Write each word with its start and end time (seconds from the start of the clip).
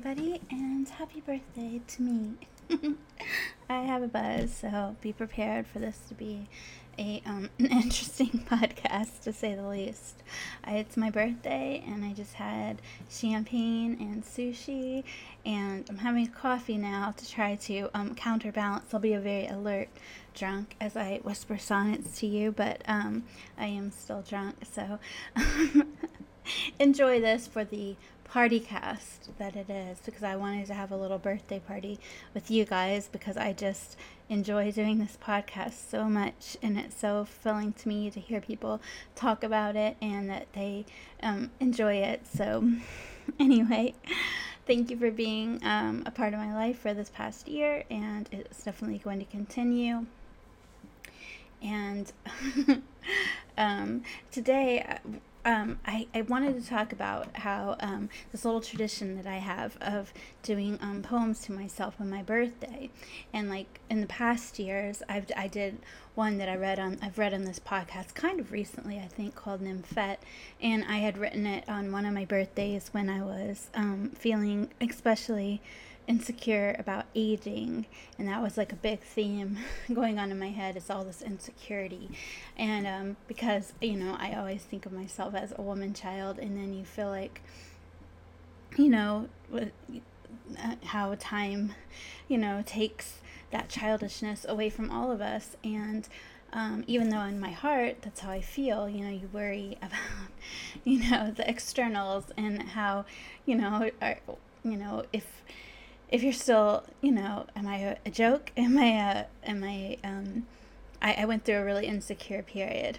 everybody, 0.00 0.40
and 0.50 0.88
happy 0.88 1.20
birthday 1.20 1.78
to 1.86 2.02
me. 2.02 2.32
I 3.68 3.82
have 3.82 4.02
a 4.02 4.08
buzz, 4.08 4.50
so 4.50 4.96
be 5.02 5.12
prepared 5.12 5.66
for 5.66 5.78
this 5.78 5.98
to 6.08 6.14
be 6.14 6.48
a 6.98 7.22
um, 7.26 7.50
an 7.58 7.66
interesting 7.70 8.28
podcast 8.50 9.20
to 9.24 9.32
say 9.34 9.54
the 9.54 9.68
least. 9.68 10.22
I, 10.64 10.76
it's 10.76 10.96
my 10.96 11.10
birthday, 11.10 11.84
and 11.86 12.02
I 12.02 12.14
just 12.14 12.32
had 12.34 12.80
champagne 13.10 13.98
and 14.00 14.24
sushi, 14.24 15.04
and 15.44 15.84
I'm 15.90 15.98
having 15.98 16.28
coffee 16.28 16.78
now 16.78 17.12
to 17.18 17.30
try 17.30 17.56
to 17.56 17.90
um, 17.92 18.14
counterbalance. 18.14 18.94
I'll 18.94 19.00
be 19.00 19.12
a 19.12 19.20
very 19.20 19.48
alert 19.48 19.88
drunk 20.32 20.76
as 20.80 20.96
I 20.96 21.20
whisper 21.24 21.58
sonnets 21.58 22.18
to 22.20 22.26
you, 22.26 22.52
but 22.52 22.80
um, 22.88 23.24
I 23.58 23.66
am 23.66 23.90
still 23.90 24.22
drunk, 24.22 24.56
so 24.72 24.98
enjoy 26.78 27.20
this 27.20 27.46
for 27.46 27.64
the 27.64 27.96
party 28.30 28.60
cast 28.60 29.36
that 29.38 29.56
it 29.56 29.68
is 29.68 29.98
because 30.04 30.22
I 30.22 30.36
wanted 30.36 30.66
to 30.66 30.74
have 30.74 30.92
a 30.92 30.96
little 30.96 31.18
birthday 31.18 31.58
party 31.58 31.98
with 32.32 32.48
you 32.48 32.64
guys 32.64 33.08
because 33.10 33.36
I 33.36 33.52
just 33.52 33.96
enjoy 34.28 34.70
doing 34.70 35.00
this 35.00 35.18
podcast 35.20 35.90
so 35.90 36.04
much 36.04 36.56
and 36.62 36.78
it's 36.78 36.96
so 36.96 37.24
filling 37.24 37.72
to 37.72 37.88
me 37.88 38.08
to 38.10 38.20
hear 38.20 38.40
people 38.40 38.80
talk 39.16 39.42
about 39.42 39.74
it 39.74 39.96
and 40.00 40.30
that 40.30 40.46
they 40.52 40.86
um, 41.24 41.50
enjoy 41.58 41.94
it. 41.94 42.24
So, 42.32 42.70
anyway, 43.40 43.94
thank 44.64 44.90
you 44.90 44.96
for 44.96 45.10
being 45.10 45.58
um, 45.64 46.04
a 46.06 46.12
part 46.12 46.32
of 46.32 46.38
my 46.38 46.54
life 46.54 46.78
for 46.78 46.94
this 46.94 47.10
past 47.10 47.48
year, 47.48 47.82
and 47.90 48.28
it's 48.30 48.62
definitely 48.62 48.98
going 48.98 49.18
to 49.18 49.24
continue. 49.24 50.06
And 51.60 52.12
um, 53.58 54.02
today, 54.30 54.98
um, 55.44 55.78
I, 55.86 56.06
I 56.14 56.22
wanted 56.22 56.60
to 56.60 56.68
talk 56.68 56.92
about 56.92 57.36
how 57.38 57.76
um, 57.80 58.08
this 58.32 58.44
little 58.44 58.60
tradition 58.60 59.16
that 59.16 59.26
I 59.26 59.36
have 59.36 59.76
of 59.80 60.12
doing 60.42 60.78
um, 60.82 61.02
poems 61.02 61.40
to 61.40 61.52
myself 61.52 61.96
on 62.00 62.10
my 62.10 62.22
birthday, 62.22 62.90
and 63.32 63.48
like 63.48 63.80
in 63.88 64.00
the 64.00 64.06
past 64.06 64.58
years, 64.58 65.02
I've 65.08 65.26
I 65.36 65.48
did 65.48 65.78
one 66.14 66.38
that 66.38 66.48
I 66.48 66.56
read 66.56 66.78
on 66.78 66.98
I've 67.02 67.18
read 67.18 67.32
on 67.32 67.44
this 67.44 67.58
podcast 67.58 68.14
kind 68.14 68.40
of 68.40 68.52
recently 68.52 68.98
I 68.98 69.06
think 69.06 69.34
called 69.34 69.60
Nymphette, 69.60 70.18
and 70.60 70.84
I 70.84 70.98
had 70.98 71.16
written 71.16 71.46
it 71.46 71.68
on 71.68 71.92
one 71.92 72.04
of 72.04 72.12
my 72.12 72.24
birthdays 72.24 72.88
when 72.92 73.08
I 73.08 73.22
was 73.22 73.68
um, 73.74 74.10
feeling 74.10 74.70
especially 74.80 75.62
insecure 76.10 76.74
about 76.78 77.06
aging 77.14 77.86
and 78.18 78.28
that 78.28 78.42
was 78.42 78.56
like 78.56 78.72
a 78.72 78.76
big 78.76 79.00
theme 79.00 79.56
going 79.94 80.18
on 80.18 80.30
in 80.30 80.38
my 80.38 80.50
head 80.50 80.76
is 80.76 80.90
all 80.90 81.04
this 81.04 81.22
insecurity. 81.22 82.10
And 82.56 82.86
um, 82.86 83.16
because 83.28 83.72
you 83.80 83.96
know 83.96 84.16
i 84.18 84.32
always 84.32 84.62
think 84.62 84.86
of 84.86 84.92
myself 84.92 85.34
as 85.34 85.54
a 85.56 85.62
woman 85.62 85.94
child 85.94 86.38
and 86.38 86.56
then 86.56 86.72
you 86.72 86.84
feel 86.84 87.08
like 87.08 87.40
you 88.76 88.88
know 88.88 89.28
uh, 89.52 90.74
how 90.84 91.14
time 91.18 91.74
you 92.28 92.38
know 92.38 92.62
takes 92.66 93.20
that 93.50 93.68
childishness 93.68 94.46
away 94.48 94.70
from 94.70 94.90
all 94.90 95.10
of 95.10 95.20
us. 95.20 95.56
And 95.64 96.08
um, 96.52 96.84
even 96.86 97.10
though 97.10 97.22
in 97.22 97.38
my 97.38 97.50
heart 97.50 98.02
that's 98.02 98.20
how 98.20 98.30
I 98.30 98.40
feel, 98.40 98.88
you 98.88 99.04
know, 99.04 99.10
you 99.10 99.28
worry 99.32 99.76
about, 99.82 100.30
you 100.84 101.10
know, 101.10 101.30
the 101.30 101.48
externals 101.48 102.24
and 102.36 102.62
how, 102.62 103.04
you 103.46 103.56
know, 103.56 103.90
are, 104.00 104.18
you 104.64 104.76
know, 104.76 105.04
if 105.12 105.42
if 106.10 106.22
you're 106.22 106.32
still, 106.32 106.84
you 107.00 107.12
know, 107.12 107.46
am 107.56 107.66
I 107.66 107.96
a 108.04 108.10
joke? 108.10 108.52
Am 108.56 108.76
I 108.78 108.86
a, 108.86 109.24
am 109.48 109.64
I, 109.64 109.96
um, 110.04 110.46
I, 111.00 111.14
I 111.14 111.24
went 111.24 111.44
through 111.44 111.58
a 111.58 111.64
really 111.64 111.86
insecure 111.86 112.42
period 112.42 112.98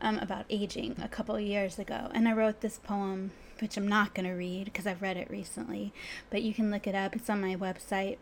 um, 0.00 0.18
about 0.18 0.46
aging 0.48 0.96
a 1.02 1.08
couple 1.08 1.38
years 1.38 1.78
ago. 1.78 2.08
And 2.14 2.28
I 2.28 2.32
wrote 2.32 2.60
this 2.60 2.78
poem, 2.78 3.32
which 3.60 3.76
I'm 3.76 3.88
not 3.88 4.14
going 4.14 4.26
to 4.26 4.32
read 4.34 4.66
because 4.66 4.86
I've 4.86 5.02
read 5.02 5.16
it 5.16 5.30
recently, 5.30 5.92
but 6.30 6.42
you 6.42 6.54
can 6.54 6.70
look 6.70 6.86
it 6.86 6.94
up. 6.94 7.14
It's 7.16 7.28
on 7.28 7.40
my 7.40 7.56
website 7.56 8.18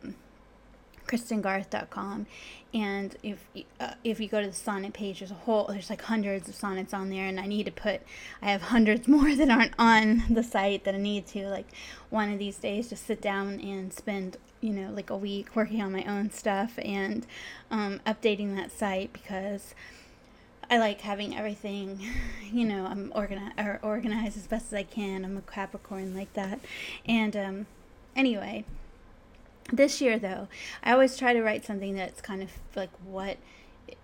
kristingarth.com 1.10 2.26
and 2.72 3.16
if 3.22 3.44
uh, 3.80 3.94
if 4.04 4.20
you 4.20 4.28
go 4.28 4.40
to 4.40 4.46
the 4.46 4.54
sonnet 4.54 4.92
page 4.92 5.18
there's 5.18 5.30
a 5.32 5.34
whole 5.34 5.66
there's 5.66 5.90
like 5.90 6.02
hundreds 6.02 6.48
of 6.48 6.54
sonnets 6.54 6.94
on 6.94 7.10
there 7.10 7.26
and 7.26 7.40
i 7.40 7.46
need 7.46 7.66
to 7.66 7.72
put 7.72 8.00
i 8.40 8.50
have 8.50 8.62
hundreds 8.62 9.08
more 9.16 9.34
that 9.34 9.50
aren't 9.50 9.74
on 9.78 10.22
the 10.30 10.42
site 10.42 10.84
that 10.84 10.94
i 10.94 10.98
need 10.98 11.26
to 11.26 11.48
like 11.48 11.66
one 12.10 12.32
of 12.32 12.38
these 12.38 12.58
days 12.58 12.90
just 12.90 13.04
sit 13.06 13.20
down 13.20 13.58
and 13.60 13.92
spend 13.92 14.36
you 14.60 14.72
know 14.72 14.90
like 14.92 15.10
a 15.10 15.16
week 15.16 15.56
working 15.56 15.82
on 15.82 15.90
my 15.90 16.04
own 16.04 16.30
stuff 16.30 16.78
and 16.78 17.26
um, 17.70 18.00
updating 18.06 18.54
that 18.56 18.70
site 18.70 19.12
because 19.12 19.74
I 20.72 20.78
like 20.78 21.00
having 21.00 21.36
everything, 21.36 21.98
you 22.52 22.64
know, 22.64 22.86
I'm 22.86 23.10
organized 23.12 23.58
or 23.58 23.80
organized 23.82 24.36
as 24.36 24.46
best 24.46 24.66
as 24.66 24.74
I 24.74 24.84
can. 24.84 25.24
I'm 25.24 25.36
a 25.36 25.40
Capricorn 25.40 26.14
like 26.14 26.32
that. 26.34 26.60
And 27.04 27.36
um, 27.36 27.66
anyway, 28.14 28.64
this 29.72 30.00
year, 30.00 30.18
though, 30.18 30.48
I 30.82 30.92
always 30.92 31.16
try 31.16 31.32
to 31.32 31.42
write 31.42 31.64
something 31.64 31.94
that's 31.94 32.20
kind 32.20 32.42
of 32.42 32.50
like, 32.74 32.90
what 33.04 33.36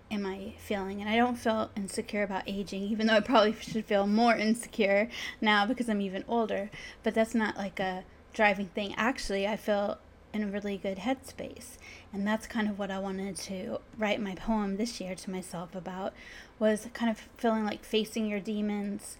am 0.09 0.25
I 0.25 0.53
feeling? 0.57 1.01
And 1.01 1.09
I 1.09 1.15
don't 1.15 1.37
feel 1.37 1.69
insecure 1.75 2.23
about 2.23 2.43
aging, 2.47 2.83
even 2.83 3.07
though 3.07 3.15
I 3.15 3.19
probably 3.19 3.53
should 3.53 3.85
feel 3.85 4.07
more 4.07 4.35
insecure 4.37 5.09
now 5.41 5.65
because 5.65 5.89
I'm 5.89 6.01
even 6.01 6.23
older. 6.27 6.69
But 7.03 7.13
that's 7.13 7.35
not 7.35 7.57
like 7.57 7.79
a 7.79 8.03
driving 8.33 8.67
thing. 8.67 8.93
Actually, 8.97 9.47
I 9.47 9.57
feel 9.57 9.97
in 10.33 10.43
a 10.43 10.47
really 10.47 10.77
good 10.77 10.99
headspace. 10.99 11.77
And 12.13 12.25
that's 12.25 12.47
kind 12.47 12.69
of 12.69 12.77
what 12.77 12.91
I 12.91 12.99
wanted 12.99 13.35
to 13.37 13.79
write 13.97 14.21
my 14.21 14.35
poem 14.35 14.77
this 14.77 15.01
year 15.01 15.15
to 15.15 15.31
myself 15.31 15.75
about 15.75 16.13
was 16.59 16.87
kind 16.93 17.09
of 17.09 17.27
feeling 17.37 17.65
like 17.65 17.83
facing 17.83 18.27
your 18.27 18.39
demons 18.39 19.17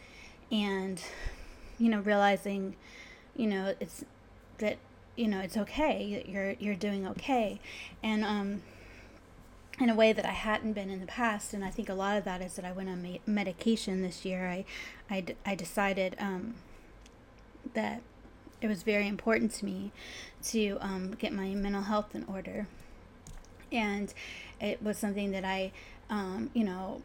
and 0.52 1.02
you 1.78 1.90
know 1.90 2.00
realizing 2.00 2.76
you 3.36 3.46
know 3.46 3.76
it's 3.80 4.06
that 4.60 4.78
you 5.18 5.28
know 5.28 5.40
it's 5.40 5.58
okay 5.58 6.24
you're 6.28 6.52
you're 6.60 6.76
doing 6.76 7.06
okay. 7.08 7.60
And 8.02 8.24
um 8.24 8.62
in 9.80 9.90
a 9.90 9.96
way 9.96 10.12
that 10.12 10.26
I 10.26 10.32
hadn't 10.32 10.74
been 10.74 10.90
in 10.90 11.02
the 11.02 11.06
past 11.08 11.54
and 11.54 11.64
I 11.64 11.70
think 11.70 11.90
a 11.90 11.94
lot 11.94 12.18
of 12.18 12.24
that 12.24 12.42
is 12.42 12.56
that 12.56 12.66
I 12.66 12.72
went 12.72 12.90
on 12.90 13.02
me- 13.02 13.22
medication 13.26 14.02
this 14.02 14.24
year. 14.24 14.48
I 14.48 14.66
I, 15.10 15.22
d- 15.22 15.36
I 15.46 15.56
decided 15.56 16.16
um 16.20 16.56
that 17.74 18.02
it 18.62 18.68
was 18.68 18.84
very 18.84 19.08
important 19.08 19.52
to 19.54 19.66
me 19.66 19.92
to 20.44 20.78
um, 20.82 21.12
get 21.12 21.32
my 21.32 21.50
mental 21.50 21.84
health 21.84 22.16
in 22.16 22.24
order. 22.26 22.68
And 23.72 24.14
it 24.60 24.82
was 24.82 24.98
something 24.98 25.32
that 25.32 25.46
I 25.46 25.72
um, 26.10 26.50
you 26.54 26.64
know 26.64 27.02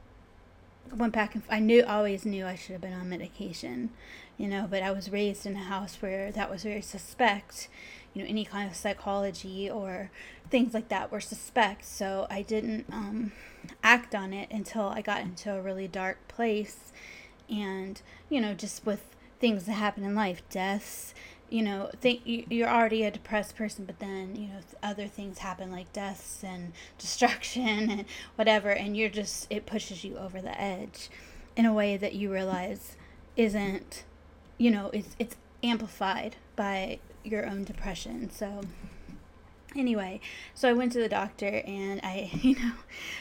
went 0.95 1.13
back 1.13 1.35
and 1.35 1.43
I 1.51 1.59
knew 1.59 1.85
always 1.85 2.25
knew 2.25 2.47
I 2.47 2.55
should 2.55 2.73
have 2.73 2.81
been 2.81 2.93
on 2.93 3.09
medication, 3.09 3.91
you 4.37 4.49
know, 4.49 4.67
but 4.69 4.83
I 4.83 4.91
was 4.91 5.11
raised 5.11 5.47
in 5.47 5.57
a 5.57 5.63
house 5.63 5.97
where 6.01 6.31
that 6.33 6.51
was 6.51 6.63
very 6.65 6.83
suspect, 6.83 7.69
you 8.15 8.23
know, 8.23 8.29
any 8.29 8.45
kind 8.45 8.69
of 8.69 8.77
psychology 8.77 9.71
or 9.71 10.11
things 10.51 10.75
like 10.75 10.89
that 10.89 11.11
were 11.11 11.21
suspect. 11.21 11.85
So 11.85 12.27
I 12.31 12.43
didn't 12.43 12.87
um, 12.93 13.33
act 13.83 14.15
on 14.15 14.33
it 14.33 14.51
until 14.51 14.89
I 14.89 15.01
got 15.01 15.23
into 15.23 15.53
a 15.55 15.63
really 15.63 15.89
dark 15.89 16.29
place, 16.29 16.93
and 17.49 18.01
you 18.29 18.41
know, 18.41 18.55
just 18.55 18.85
with 18.87 19.03
things 19.41 19.65
that 19.65 19.73
happen 19.73 20.05
in 20.05 20.15
life, 20.15 20.43
deaths, 20.51 21.15
you 21.51 21.63
know, 21.63 21.91
think 22.01 22.23
you're 22.25 22.69
already 22.69 23.05
a 23.05 23.11
depressed 23.11 23.57
person, 23.57 23.85
but 23.85 23.99
then 23.99 24.37
you 24.37 24.49
know 24.49 24.61
other 24.83 25.07
things 25.07 25.39
happen 25.39 25.71
like 25.71 25.93
deaths 25.93 26.43
and 26.43 26.73
destruction 26.99 27.91
and 27.91 28.05
whatever, 28.37 28.71
and 28.71 28.97
you're 28.97 29.09
just 29.09 29.47
it 29.51 29.67
pushes 29.67 30.05
you 30.05 30.17
over 30.19 30.41
the 30.41 30.59
edge 30.61 31.11
in 31.57 31.67
a 31.67 31.73
way 31.73 31.97
that 31.97 32.15
you 32.15 32.33
realize 32.33 32.97
isn't, 33.37 34.05
you 34.59 34.71
know, 34.71 34.91
it's 34.93 35.17
it's 35.19 35.37
amplified 35.63 36.37
by 36.57 36.99
your 37.25 37.47
own 37.47 37.65
depression. 37.65 38.31
So 38.31 38.63
anyway, 39.77 40.21
so 40.55 40.69
I 40.69 40.73
went 40.73 40.93
to 40.93 40.99
the 40.99 41.09
doctor 41.09 41.63
and 41.67 42.01
I, 42.03 42.31
you 42.43 42.57
know, 42.57 42.73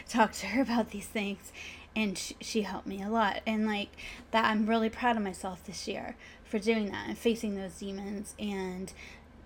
talked 0.10 0.36
to 0.40 0.48
her 0.48 0.62
about 0.62 0.92
these 0.92 1.08
things 1.08 1.52
and 1.96 2.18
she, 2.18 2.36
she 2.40 2.62
helped 2.62 2.88
me 2.88 3.04
a 3.04 3.10
lot 3.10 3.42
and 3.46 3.66
like 3.68 3.90
that 4.32 4.46
i'm 4.46 4.66
really 4.66 4.90
proud 4.90 5.18
of 5.18 5.22
myself 5.22 5.62
this 5.66 5.90
year 5.90 6.16
for 6.52 6.60
doing 6.60 6.92
that 6.92 7.08
and 7.08 7.18
facing 7.18 7.56
those 7.56 7.80
demons. 7.80 8.36
And 8.38 8.92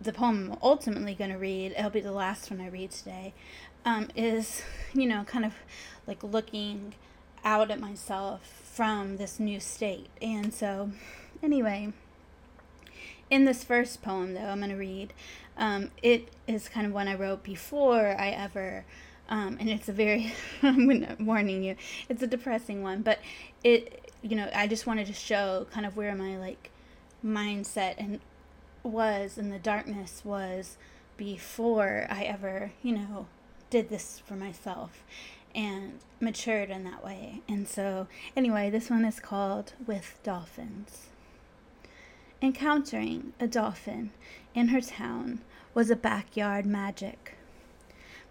the 0.01 0.11
poem 0.11 0.51
I'm 0.51 0.57
ultimately 0.61 1.13
going 1.13 1.31
to 1.31 1.37
read, 1.37 1.73
it'll 1.77 1.91
be 1.91 2.01
the 2.01 2.11
last 2.11 2.49
one 2.49 2.59
I 2.59 2.67
read 2.67 2.91
today, 2.91 3.33
um, 3.85 4.09
is, 4.15 4.63
you 4.93 5.05
know, 5.05 5.23
kind 5.23 5.45
of 5.45 5.53
like 6.07 6.23
looking 6.23 6.95
out 7.45 7.69
at 7.69 7.79
myself 7.79 8.41
from 8.73 9.17
this 9.17 9.39
new 9.39 9.59
state. 9.59 10.07
And 10.19 10.51
so, 10.51 10.89
anyway, 11.43 11.93
in 13.29 13.45
this 13.45 13.63
first 13.63 14.01
poem, 14.01 14.33
though, 14.33 14.45
I'm 14.45 14.59
going 14.59 14.69
to 14.69 14.75
read, 14.75 15.13
um, 15.57 15.91
it 16.01 16.29
is 16.47 16.69
kind 16.69 16.85
of 16.85 16.93
one 16.93 17.07
I 17.07 17.15
wrote 17.15 17.43
before 17.43 18.15
I 18.19 18.29
ever. 18.29 18.85
Um, 19.27 19.57
and 19.59 19.69
it's 19.69 19.89
a 19.89 19.93
very, 19.93 20.33
I'm 20.61 21.17
warning 21.19 21.63
you, 21.63 21.75
it's 22.09 22.21
a 22.21 22.27
depressing 22.27 22.83
one, 22.83 23.01
but 23.01 23.19
it, 23.63 24.11
you 24.21 24.35
know, 24.35 24.49
I 24.53 24.67
just 24.67 24.85
wanted 24.85 25.07
to 25.07 25.13
show 25.13 25.67
kind 25.71 25.85
of 25.85 25.97
where 25.97 26.13
my 26.15 26.37
like 26.37 26.69
mindset 27.25 27.95
and 27.97 28.19
was 28.83 29.37
and 29.37 29.51
the 29.51 29.59
darkness 29.59 30.21
was 30.23 30.77
before 31.17 32.05
I 32.09 32.23
ever, 32.23 32.71
you 32.83 32.95
know, 32.95 33.27
did 33.69 33.89
this 33.89 34.21
for 34.25 34.35
myself 34.35 35.03
and 35.55 35.99
matured 36.19 36.69
in 36.69 36.83
that 36.83 37.03
way. 37.03 37.41
And 37.47 37.67
so, 37.67 38.07
anyway, 38.35 38.69
this 38.69 38.89
one 38.89 39.05
is 39.05 39.19
called 39.19 39.73
With 39.87 40.19
Dolphins. 40.23 41.07
Encountering 42.45 43.33
a 43.39 43.47
dolphin 43.47 44.11
in 44.53 44.67
her 44.67 44.79
town 44.79 45.41
was 45.73 45.89
a 45.89 45.95
backyard 45.95 46.63
magic. 46.63 47.33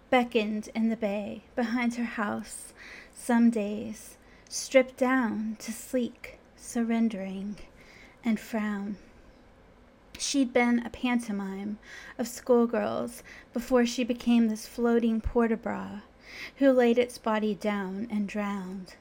Beckoned 0.09 0.69
in 0.73 0.87
the 0.87 0.95
bay 0.95 1.43
behind 1.53 1.95
her 1.95 2.05
house, 2.05 2.71
some 3.13 3.49
days, 3.49 4.15
stripped 4.47 4.95
down 4.95 5.57
to 5.59 5.73
sleek, 5.73 6.39
surrendering, 6.55 7.57
and 8.23 8.39
frown. 8.39 8.95
She'd 10.17 10.53
been 10.53 10.79
a 10.85 10.89
pantomime 10.89 11.77
of 12.17 12.29
schoolgirls 12.29 13.21
before 13.51 13.85
she 13.85 14.05
became 14.05 14.47
this 14.47 14.65
floating 14.65 15.19
port 15.19 15.49
de 15.49 15.57
bras 15.57 16.03
who 16.55 16.71
laid 16.71 16.97
its 16.97 17.17
body 17.17 17.53
down 17.53 18.07
and 18.09 18.29
drowned. 18.29 18.95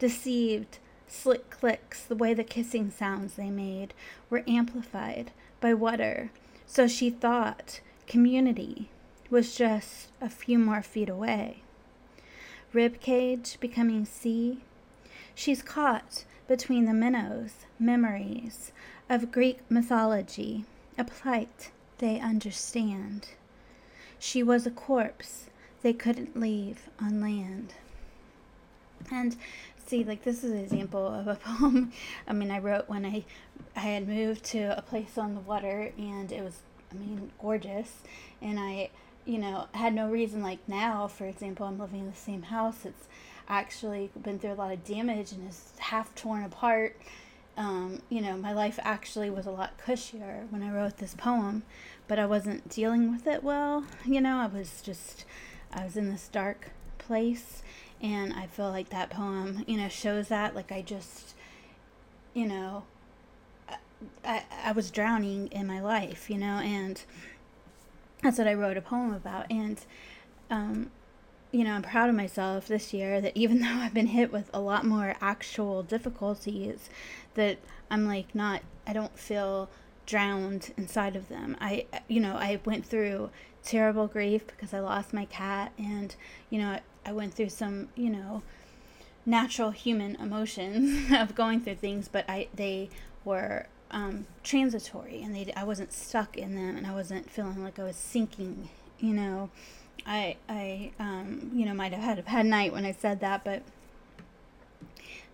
Deceived, 0.00 0.78
slick 1.12 1.50
clicks, 1.50 2.02
the 2.02 2.16
way 2.16 2.32
the 2.32 2.42
kissing 2.42 2.90
sounds 2.90 3.34
they 3.34 3.50
made, 3.50 3.92
were 4.30 4.42
amplified 4.48 5.30
by 5.60 5.74
water, 5.74 6.30
so 6.66 6.88
she 6.88 7.10
thought 7.10 7.80
community 8.06 8.88
was 9.30 9.54
just 9.54 10.08
a 10.20 10.28
few 10.28 10.58
more 10.58 10.82
feet 10.82 11.08
away. 11.08 11.62
Rib 12.72 13.00
cage 13.00 13.58
becoming 13.60 14.06
sea. 14.06 14.60
She's 15.34 15.62
caught 15.62 16.24
between 16.48 16.86
the 16.86 16.94
minnows, 16.94 17.66
memories 17.78 18.72
of 19.08 19.30
Greek 19.30 19.58
mythology, 19.70 20.64
a 20.96 21.04
plight 21.04 21.70
they 21.98 22.18
understand. 22.20 23.28
She 24.18 24.42
was 24.42 24.66
a 24.66 24.70
corpse 24.70 25.50
they 25.82 25.92
couldn't 25.92 26.38
leave 26.38 26.88
on 26.98 27.20
land. 27.20 27.74
And 29.10 29.36
see, 29.86 30.04
like 30.04 30.22
this 30.24 30.44
is 30.44 30.52
an 30.52 30.58
example 30.58 31.06
of 31.06 31.28
a 31.28 31.34
poem. 31.44 31.92
I 32.26 32.32
mean, 32.32 32.50
I 32.50 32.58
wrote 32.58 32.88
when 32.88 33.04
I 33.04 33.24
I 33.74 33.80
had 33.80 34.08
moved 34.08 34.44
to 34.46 34.76
a 34.76 34.82
place 34.82 35.16
on 35.16 35.34
the 35.34 35.40
water, 35.40 35.92
and 35.96 36.30
it 36.30 36.42
was, 36.42 36.60
I 36.90 36.94
mean, 36.94 37.32
gorgeous, 37.40 38.02
and 38.40 38.60
I, 38.60 38.90
you 39.24 39.38
know, 39.38 39.66
had 39.72 39.94
no 39.94 40.08
reason. 40.08 40.42
Like 40.42 40.58
now, 40.68 41.08
for 41.08 41.26
example, 41.26 41.66
I'm 41.66 41.78
living 41.78 42.00
in 42.00 42.10
the 42.10 42.16
same 42.16 42.42
house. 42.42 42.84
It's 42.84 43.08
actually 43.48 44.10
been 44.20 44.38
through 44.38 44.52
a 44.52 44.54
lot 44.54 44.72
of 44.72 44.84
damage 44.84 45.32
and 45.32 45.48
is 45.48 45.72
half 45.78 46.14
torn 46.14 46.44
apart. 46.44 46.96
Um, 47.56 48.00
you 48.08 48.20
know, 48.22 48.36
my 48.36 48.52
life 48.52 48.78
actually 48.82 49.28
was 49.28 49.46
a 49.46 49.50
lot 49.50 49.78
cushier 49.78 50.50
when 50.50 50.62
I 50.62 50.70
wrote 50.70 50.98
this 50.98 51.14
poem, 51.14 51.64
but 52.08 52.18
I 52.18 52.26
wasn't 52.26 52.68
dealing 52.68 53.12
with 53.12 53.26
it 53.26 53.42
well. 53.42 53.84
You 54.04 54.20
know, 54.20 54.38
I 54.38 54.46
was 54.46 54.80
just 54.82 55.24
I 55.72 55.84
was 55.84 55.96
in 55.96 56.10
this 56.10 56.28
dark 56.28 56.70
place 56.98 57.62
and 58.02 58.32
I 58.32 58.46
feel 58.46 58.70
like 58.70 58.90
that 58.90 59.10
poem, 59.10 59.64
you 59.66 59.76
know, 59.76 59.88
shows 59.88 60.28
that 60.28 60.54
like 60.54 60.72
I 60.72 60.82
just 60.82 61.34
you 62.34 62.46
know 62.46 62.84
I 64.24 64.42
I 64.64 64.72
was 64.72 64.90
drowning 64.90 65.48
in 65.48 65.66
my 65.66 65.80
life, 65.80 66.28
you 66.28 66.38
know, 66.38 66.58
and 66.58 67.02
that's 68.22 68.38
what 68.38 68.48
I 68.48 68.54
wrote 68.54 68.76
a 68.76 68.82
poem 68.82 69.12
about 69.14 69.50
and 69.50 69.80
um 70.50 70.90
you 71.52 71.64
know, 71.64 71.72
I'm 71.72 71.82
proud 71.82 72.08
of 72.08 72.14
myself 72.16 72.66
this 72.66 72.94
year 72.94 73.20
that 73.20 73.36
even 73.36 73.60
though 73.62 73.68
I've 73.68 73.94
been 73.94 74.06
hit 74.06 74.32
with 74.32 74.50
a 74.52 74.60
lot 74.60 74.84
more 74.84 75.14
actual 75.20 75.82
difficulties 75.82 76.88
that 77.34 77.58
I'm 77.90 78.06
like 78.06 78.34
not 78.34 78.62
I 78.86 78.92
don't 78.92 79.16
feel 79.18 79.70
drowned 80.06 80.72
inside 80.76 81.16
of 81.16 81.28
them. 81.28 81.56
I 81.60 81.86
you 82.08 82.20
know, 82.20 82.34
I 82.34 82.60
went 82.64 82.84
through 82.84 83.30
terrible 83.62 84.06
grief 84.06 84.46
because 84.46 84.74
I 84.74 84.80
lost 84.80 85.12
my 85.12 85.24
cat, 85.26 85.72
and 85.78 86.14
you 86.50 86.58
know, 86.58 86.78
I 87.04 87.12
went 87.12 87.34
through 87.34 87.50
some, 87.50 87.88
you 87.94 88.10
know, 88.10 88.42
natural 89.24 89.70
human 89.70 90.16
emotions 90.16 91.12
of 91.16 91.34
going 91.34 91.60
through 91.60 91.76
things, 91.76 92.08
but 92.08 92.24
I 92.28 92.48
they 92.54 92.90
were 93.24 93.66
um, 93.90 94.26
transitory, 94.42 95.22
and 95.22 95.34
they 95.34 95.52
I 95.54 95.64
wasn't 95.64 95.92
stuck 95.92 96.36
in 96.36 96.54
them, 96.54 96.76
and 96.76 96.86
I 96.86 96.92
wasn't 96.92 97.30
feeling 97.30 97.62
like 97.62 97.78
I 97.78 97.84
was 97.84 97.96
sinking. 97.96 98.68
You 98.98 99.14
know, 99.14 99.50
I 100.06 100.36
I 100.48 100.92
um, 100.98 101.50
you 101.54 101.66
know 101.66 101.74
might 101.74 101.92
have 101.92 102.02
had 102.02 102.18
a 102.18 102.22
bad 102.22 102.46
night 102.46 102.72
when 102.72 102.84
I 102.84 102.92
said 102.92 103.20
that, 103.20 103.44
but 103.44 103.62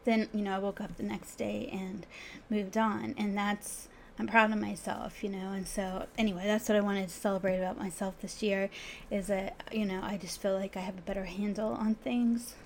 then 0.04 0.28
you 0.32 0.42
know 0.42 0.54
I 0.54 0.58
woke 0.58 0.80
up 0.80 0.96
the 0.96 1.02
next 1.02 1.36
day 1.36 1.68
and 1.72 2.06
moved 2.50 2.76
on, 2.76 3.14
and 3.16 3.36
that's 3.36 3.88
I'm 4.18 4.26
proud 4.26 4.50
of 4.50 4.58
myself, 4.58 5.22
you 5.22 5.30
know. 5.30 5.52
And 5.52 5.66
so, 5.66 6.06
anyway, 6.16 6.42
that's 6.44 6.68
what 6.68 6.76
I 6.76 6.80
wanted 6.80 7.08
to 7.08 7.14
celebrate 7.14 7.58
about 7.58 7.78
myself 7.78 8.14
this 8.20 8.42
year 8.42 8.68
is 9.10 9.28
that, 9.28 9.62
you 9.72 9.84
know, 9.84 10.00
I 10.02 10.16
just 10.16 10.42
feel 10.42 10.54
like 10.54 10.76
I 10.76 10.80
have 10.80 10.98
a 10.98 11.02
better 11.02 11.24
handle 11.24 11.72
on 11.72 11.94
things 11.94 12.56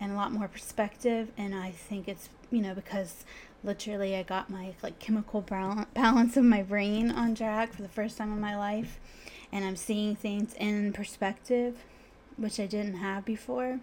and 0.00 0.10
a 0.10 0.16
lot 0.16 0.32
more 0.32 0.48
perspective. 0.48 1.30
And 1.36 1.54
I 1.54 1.70
think 1.70 2.08
it's, 2.08 2.28
you 2.50 2.60
know, 2.60 2.74
because 2.74 3.24
literally 3.62 4.16
I 4.16 4.24
got 4.24 4.50
my 4.50 4.74
like 4.82 4.98
chemical 4.98 5.40
balance 5.40 6.36
of 6.36 6.44
my 6.44 6.62
brain 6.62 7.12
on 7.12 7.36
track 7.36 7.72
for 7.72 7.82
the 7.82 7.88
first 7.88 8.18
time 8.18 8.32
in 8.32 8.40
my 8.40 8.56
life. 8.56 8.98
And 9.52 9.64
I'm 9.64 9.76
seeing 9.76 10.16
things 10.16 10.52
in 10.54 10.92
perspective, 10.92 11.84
which 12.36 12.58
I 12.58 12.66
didn't 12.66 12.96
have 12.96 13.24
before. 13.24 13.78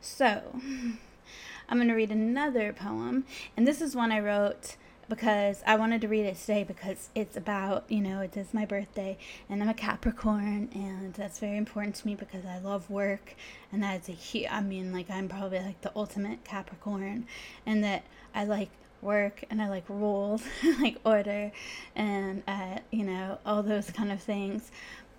So, 0.00 0.60
I'm 1.68 1.78
going 1.78 1.88
to 1.88 1.94
read 1.94 2.10
another 2.10 2.72
poem. 2.72 3.24
And 3.56 3.66
this 3.66 3.80
is 3.80 3.96
one 3.96 4.12
I 4.12 4.20
wrote 4.20 4.76
because 5.12 5.62
I 5.66 5.76
wanted 5.76 6.00
to 6.00 6.08
read 6.08 6.24
it 6.24 6.38
today 6.38 6.64
because 6.64 7.10
it's 7.14 7.36
about, 7.36 7.84
you 7.90 8.00
know, 8.00 8.22
it 8.22 8.34
is 8.34 8.54
my 8.54 8.64
birthday 8.64 9.18
and 9.46 9.62
I'm 9.62 9.68
a 9.68 9.74
Capricorn 9.74 10.70
and 10.72 11.12
that's 11.12 11.38
very 11.38 11.58
important 11.58 11.96
to 11.96 12.06
me 12.06 12.14
because 12.14 12.46
I 12.46 12.58
love 12.60 12.88
work 12.88 13.34
and 13.70 13.82
that's 13.82 14.08
a 14.08 14.12
huge, 14.12 14.46
I 14.50 14.62
mean, 14.62 14.90
like 14.90 15.10
I'm 15.10 15.28
probably 15.28 15.58
like 15.58 15.82
the 15.82 15.92
ultimate 15.94 16.44
Capricorn 16.44 17.26
and 17.66 17.84
that 17.84 18.04
I 18.34 18.44
like 18.44 18.70
work 19.02 19.44
and 19.50 19.60
I 19.60 19.68
like 19.68 19.84
rules, 19.86 20.44
like 20.80 20.96
order 21.04 21.52
and, 21.94 22.42
uh, 22.48 22.78
you 22.90 23.04
know, 23.04 23.38
all 23.44 23.62
those 23.62 23.90
kind 23.90 24.10
of 24.10 24.22
things. 24.22 24.70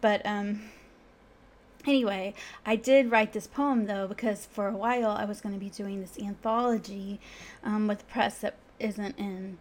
But, 0.02 0.26
um, 0.26 0.62
Anyway, 1.86 2.34
I 2.66 2.78
did 2.78 3.12
write 3.12 3.34
this 3.34 3.46
poem 3.46 3.88
though 3.88 4.08
because 4.08 4.46
for 4.46 4.70
a 4.70 4.76
while 4.76 5.12
I 5.12 5.26
was 5.26 5.42
going 5.42 5.54
to 5.54 5.60
be 5.60 5.70
doing 5.70 6.00
this 6.00 6.18
anthology 6.18 7.20
um, 7.62 7.88
with 7.88 8.08
press 8.08 8.40
that 8.40 8.56
isn't 8.80 9.20
in 9.20 9.58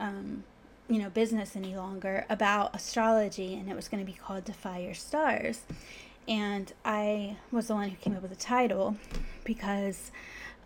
um, 0.00 0.44
you 0.88 0.98
know, 0.98 1.10
business 1.10 1.56
any 1.56 1.76
longer 1.76 2.24
about 2.28 2.74
astrology, 2.74 3.54
and 3.54 3.68
it 3.68 3.76
was 3.76 3.88
going 3.88 4.04
to 4.04 4.10
be 4.10 4.16
called 4.16 4.44
Defy 4.44 4.78
Your 4.78 4.94
Stars. 4.94 5.62
And 6.28 6.72
I 6.84 7.36
was 7.52 7.68
the 7.68 7.74
one 7.74 7.88
who 7.88 7.96
came 7.96 8.16
up 8.16 8.22
with 8.22 8.32
the 8.32 8.36
title 8.36 8.96
because 9.44 10.10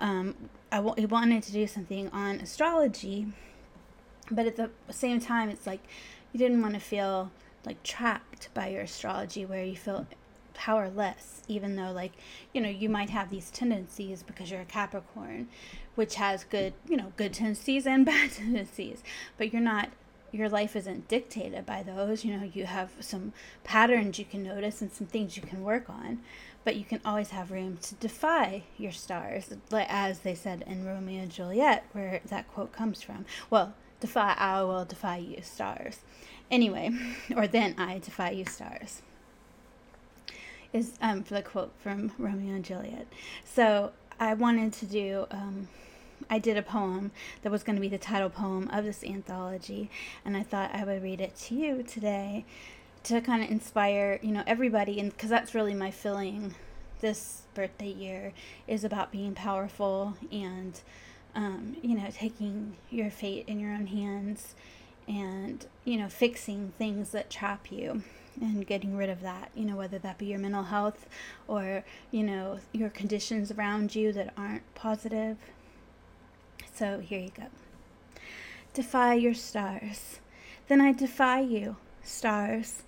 um, 0.00 0.34
I 0.72 0.76
w- 0.76 1.06
wanted 1.06 1.42
to 1.44 1.52
do 1.52 1.66
something 1.66 2.08
on 2.10 2.36
astrology, 2.36 3.28
but 4.30 4.46
at 4.46 4.56
the 4.56 4.70
same 4.90 5.20
time, 5.20 5.50
it's 5.50 5.66
like 5.66 5.80
you 6.32 6.38
didn't 6.38 6.62
want 6.62 6.74
to 6.74 6.80
feel 6.80 7.30
like 7.66 7.82
trapped 7.82 8.48
by 8.54 8.68
your 8.68 8.82
astrology 8.82 9.44
where 9.44 9.64
you 9.64 9.76
feel 9.76 10.06
powerless 10.60 11.42
even 11.48 11.74
though 11.74 11.90
like 11.90 12.12
you 12.52 12.60
know 12.60 12.68
you 12.68 12.86
might 12.86 13.08
have 13.08 13.30
these 13.30 13.50
tendencies 13.50 14.22
because 14.22 14.50
you're 14.50 14.60
a 14.60 14.66
capricorn 14.66 15.48
which 15.94 16.16
has 16.16 16.44
good 16.44 16.74
you 16.86 16.98
know 16.98 17.12
good 17.16 17.32
tendencies 17.32 17.86
and 17.86 18.04
bad 18.12 18.30
tendencies. 18.30 19.02
But 19.38 19.52
you're 19.52 19.62
not 19.62 19.90
your 20.32 20.48
life 20.48 20.76
isn't 20.76 21.08
dictated 21.08 21.66
by 21.66 21.82
those. 21.82 22.24
You 22.24 22.36
know 22.36 22.50
you 22.52 22.66
have 22.66 22.90
some 23.00 23.32
patterns 23.64 24.18
you 24.18 24.24
can 24.24 24.42
notice 24.42 24.80
and 24.80 24.92
some 24.92 25.06
things 25.06 25.36
you 25.36 25.42
can 25.42 25.62
work 25.62 25.88
on. 25.90 26.20
But 26.62 26.76
you 26.76 26.84
can 26.84 27.00
always 27.04 27.30
have 27.30 27.50
room 27.50 27.78
to 27.82 27.94
defy 27.94 28.64
your 28.76 28.92
stars 28.92 29.50
as 29.72 30.18
they 30.20 30.34
said 30.34 30.62
in 30.66 30.84
romeo 30.84 31.22
and 31.22 31.30
juliet 31.30 31.86
where 31.92 32.20
that 32.26 32.48
quote 32.52 32.72
comes 32.72 33.02
from. 33.02 33.24
Well 33.48 33.74
defy 34.00 34.34
i 34.38 34.62
will 34.62 34.84
defy 34.84 35.18
you 35.18 35.42
stars. 35.42 36.00
Anyway 36.50 36.90
or 37.36 37.46
then 37.46 37.74
i 37.78 37.98
defy 37.98 38.30
you 38.30 38.44
stars 38.44 39.02
is 40.72 40.92
um, 41.00 41.24
the 41.28 41.42
quote 41.42 41.72
from 41.82 42.12
Romeo 42.18 42.54
and 42.54 42.64
Juliet. 42.64 43.06
So 43.44 43.92
I 44.18 44.34
wanted 44.34 44.72
to 44.74 44.86
do. 44.86 45.26
Um, 45.30 45.68
I 46.28 46.38
did 46.38 46.56
a 46.56 46.62
poem 46.62 47.10
that 47.42 47.50
was 47.50 47.62
going 47.62 47.76
to 47.76 47.80
be 47.80 47.88
the 47.88 47.98
title 47.98 48.30
poem 48.30 48.68
of 48.72 48.84
this 48.84 49.02
anthology, 49.02 49.90
and 50.24 50.36
I 50.36 50.42
thought 50.42 50.70
I 50.72 50.84
would 50.84 51.02
read 51.02 51.20
it 51.20 51.34
to 51.36 51.54
you 51.54 51.82
today 51.82 52.44
to 53.04 53.20
kind 53.20 53.42
of 53.42 53.50
inspire, 53.50 54.20
you 54.22 54.30
know, 54.30 54.44
everybody, 54.46 55.00
and 55.00 55.10
because 55.10 55.30
that's 55.30 55.54
really 55.54 55.74
my 55.74 55.90
feeling 55.90 56.54
this 57.00 57.42
birthday 57.54 57.90
year 57.90 58.32
is 58.68 58.84
about 58.84 59.10
being 59.10 59.34
powerful 59.34 60.16
and, 60.30 60.80
um, 61.34 61.76
you 61.82 61.96
know, 61.96 62.08
taking 62.12 62.76
your 62.90 63.10
fate 63.10 63.44
in 63.48 63.58
your 63.58 63.72
own 63.72 63.86
hands 63.86 64.54
and, 65.08 65.66
you 65.84 65.96
know, 65.96 66.08
fixing 66.08 66.72
things 66.78 67.10
that 67.10 67.30
trap 67.30 67.72
you 67.72 68.02
and 68.40 68.66
getting 68.66 68.96
rid 68.96 69.10
of 69.10 69.20
that, 69.22 69.50
you 69.54 69.64
know, 69.64 69.76
whether 69.76 69.98
that 69.98 70.18
be 70.18 70.26
your 70.26 70.38
mental 70.38 70.64
health 70.64 71.06
or, 71.48 71.84
you 72.10 72.22
know, 72.22 72.58
your 72.72 72.90
conditions 72.90 73.50
around 73.50 73.94
you 73.94 74.12
that 74.12 74.32
aren't 74.36 74.74
positive. 74.74 75.36
So 76.74 77.00
here 77.00 77.20
you 77.20 77.30
go. 77.36 77.44
defy 78.72 79.14
your 79.14 79.34
stars. 79.34 80.20
Then 80.68 80.80
I 80.80 80.92
defy 80.92 81.40
you, 81.40 81.76
stars. 82.02 82.82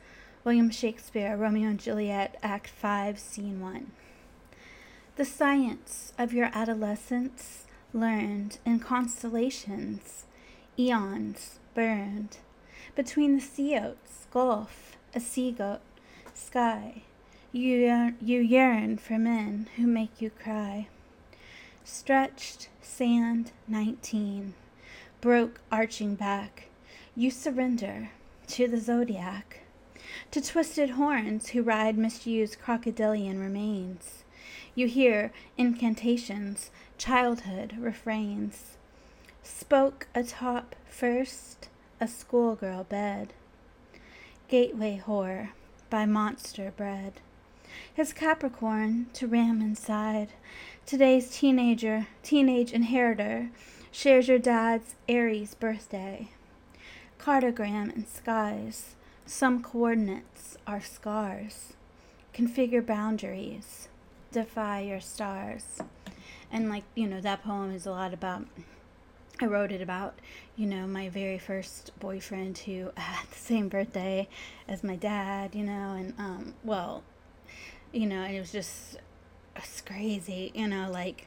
William 0.44 0.70
Shakespeare, 0.70 1.36
Romeo 1.36 1.68
and 1.68 1.78
Juliet, 1.78 2.36
Act 2.42 2.68
5, 2.68 3.18
Scene 3.18 3.60
1. 3.60 3.92
The 5.16 5.24
science 5.24 6.12
of 6.18 6.32
your 6.32 6.50
adolescence 6.52 7.66
learned 7.92 8.58
in 8.64 8.80
constellations, 8.80 10.24
eons 10.78 11.58
burned, 11.74 12.38
between 12.96 13.34
the 13.36 13.40
sea 13.40 13.76
oats, 13.76 14.26
gulf, 14.32 14.96
a 15.14 15.20
sea 15.20 15.50
goat, 15.50 15.80
sky. 16.34 17.02
You 17.52 18.14
you 18.20 18.40
yearn 18.40 18.96
for 18.96 19.18
men 19.18 19.68
who 19.76 19.86
make 19.86 20.22
you 20.22 20.30
cry. 20.30 20.88
Stretched 21.84 22.68
sand 22.80 23.52
19, 23.68 24.54
broke 25.20 25.60
arching 25.70 26.14
back, 26.14 26.68
you 27.14 27.30
surrender 27.30 28.10
to 28.46 28.66
the 28.66 28.80
zodiac, 28.80 29.60
to 30.30 30.40
twisted 30.40 30.90
horns 30.90 31.50
who 31.50 31.62
ride 31.62 31.98
misused 31.98 32.58
crocodilian 32.58 33.38
remains. 33.38 34.24
You 34.74 34.86
hear 34.86 35.32
incantations, 35.58 36.70
childhood 36.96 37.76
refrains. 37.78 38.76
Spoke 39.42 40.06
atop 40.14 40.74
first 40.88 41.68
a 42.00 42.08
schoolgirl 42.08 42.84
bed. 42.84 43.34
Gateway 44.52 45.02
whore 45.06 45.48
by 45.88 46.04
monster 46.04 46.74
bred. 46.76 47.22
His 47.94 48.12
Capricorn 48.12 49.06
to 49.14 49.26
ram 49.26 49.62
inside. 49.62 50.28
Today's 50.84 51.30
teenager, 51.30 52.08
teenage 52.22 52.70
inheritor, 52.70 53.48
shares 53.90 54.28
your 54.28 54.38
dad's 54.38 54.94
Aries 55.08 55.54
birthday. 55.54 56.32
Cartogram 57.18 57.94
and 57.94 58.06
skies. 58.06 58.94
Some 59.24 59.62
coordinates 59.62 60.58
are 60.66 60.82
scars. 60.82 61.72
Configure 62.34 62.84
boundaries. 62.84 63.88
Defy 64.32 64.80
your 64.80 65.00
stars. 65.00 65.78
And, 66.50 66.68
like, 66.68 66.84
you 66.94 67.06
know, 67.06 67.22
that 67.22 67.42
poem 67.42 67.72
is 67.72 67.86
a 67.86 67.90
lot 67.90 68.12
about. 68.12 68.44
I 69.42 69.46
wrote 69.46 69.72
it 69.72 69.82
about, 69.82 70.14
you 70.56 70.66
know, 70.66 70.86
my 70.86 71.08
very 71.08 71.36
first 71.36 71.90
boyfriend 71.98 72.58
who 72.58 72.92
had 72.96 73.26
the 73.30 73.38
same 73.38 73.68
birthday 73.68 74.28
as 74.68 74.84
my 74.84 74.94
dad, 74.94 75.54
you 75.54 75.64
know, 75.64 75.94
and, 75.98 76.14
um, 76.16 76.54
well, 76.62 77.02
you 77.92 78.06
know, 78.06 78.22
it 78.22 78.38
was 78.38 78.52
just 78.52 78.98
it's 79.56 79.80
crazy, 79.80 80.52
you 80.54 80.68
know, 80.68 80.88
like, 80.90 81.26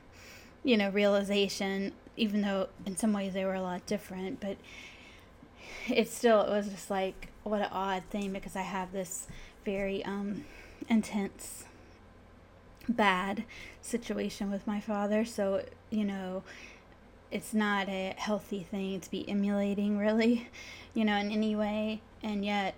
you 0.63 0.77
know, 0.77 0.89
realization, 0.89 1.91
even 2.15 2.41
though 2.41 2.69
in 2.86 2.95
some 2.95 3.12
ways 3.12 3.34
they 3.34 3.43
were 3.43 3.53
a 3.53 3.62
lot 3.62 3.86
different, 3.86 4.39
but 4.39 4.55
it 5.89 6.10
still 6.10 6.41
it 6.41 6.50
was 6.50 6.69
just 6.69 6.89
like 6.89 7.27
what 7.43 7.62
an 7.62 7.69
odd 7.72 8.03
thing 8.10 8.31
because 8.31 8.55
I 8.55 8.62
have 8.62 8.93
this 8.93 9.27
very 9.65 10.03
um, 10.05 10.45
intense 10.88 11.65
bad 12.88 13.43
situation 13.81 14.50
with 14.50 14.65
my 14.65 14.79
father. 14.79 15.25
So 15.25 15.65
you 15.89 16.05
know 16.05 16.43
it's 17.36 17.54
not 17.54 17.89
a 17.89 18.13
healthy 18.18 18.63
thing 18.63 19.00
to 19.00 19.12
be 19.12 19.27
emulating 19.30 19.98
really 19.98 20.48
you 20.94 21.04
know 21.04 21.18
in 21.18 21.30
any 21.32 21.56
way 21.56 22.01
and 22.24 22.46
yet 22.46 22.75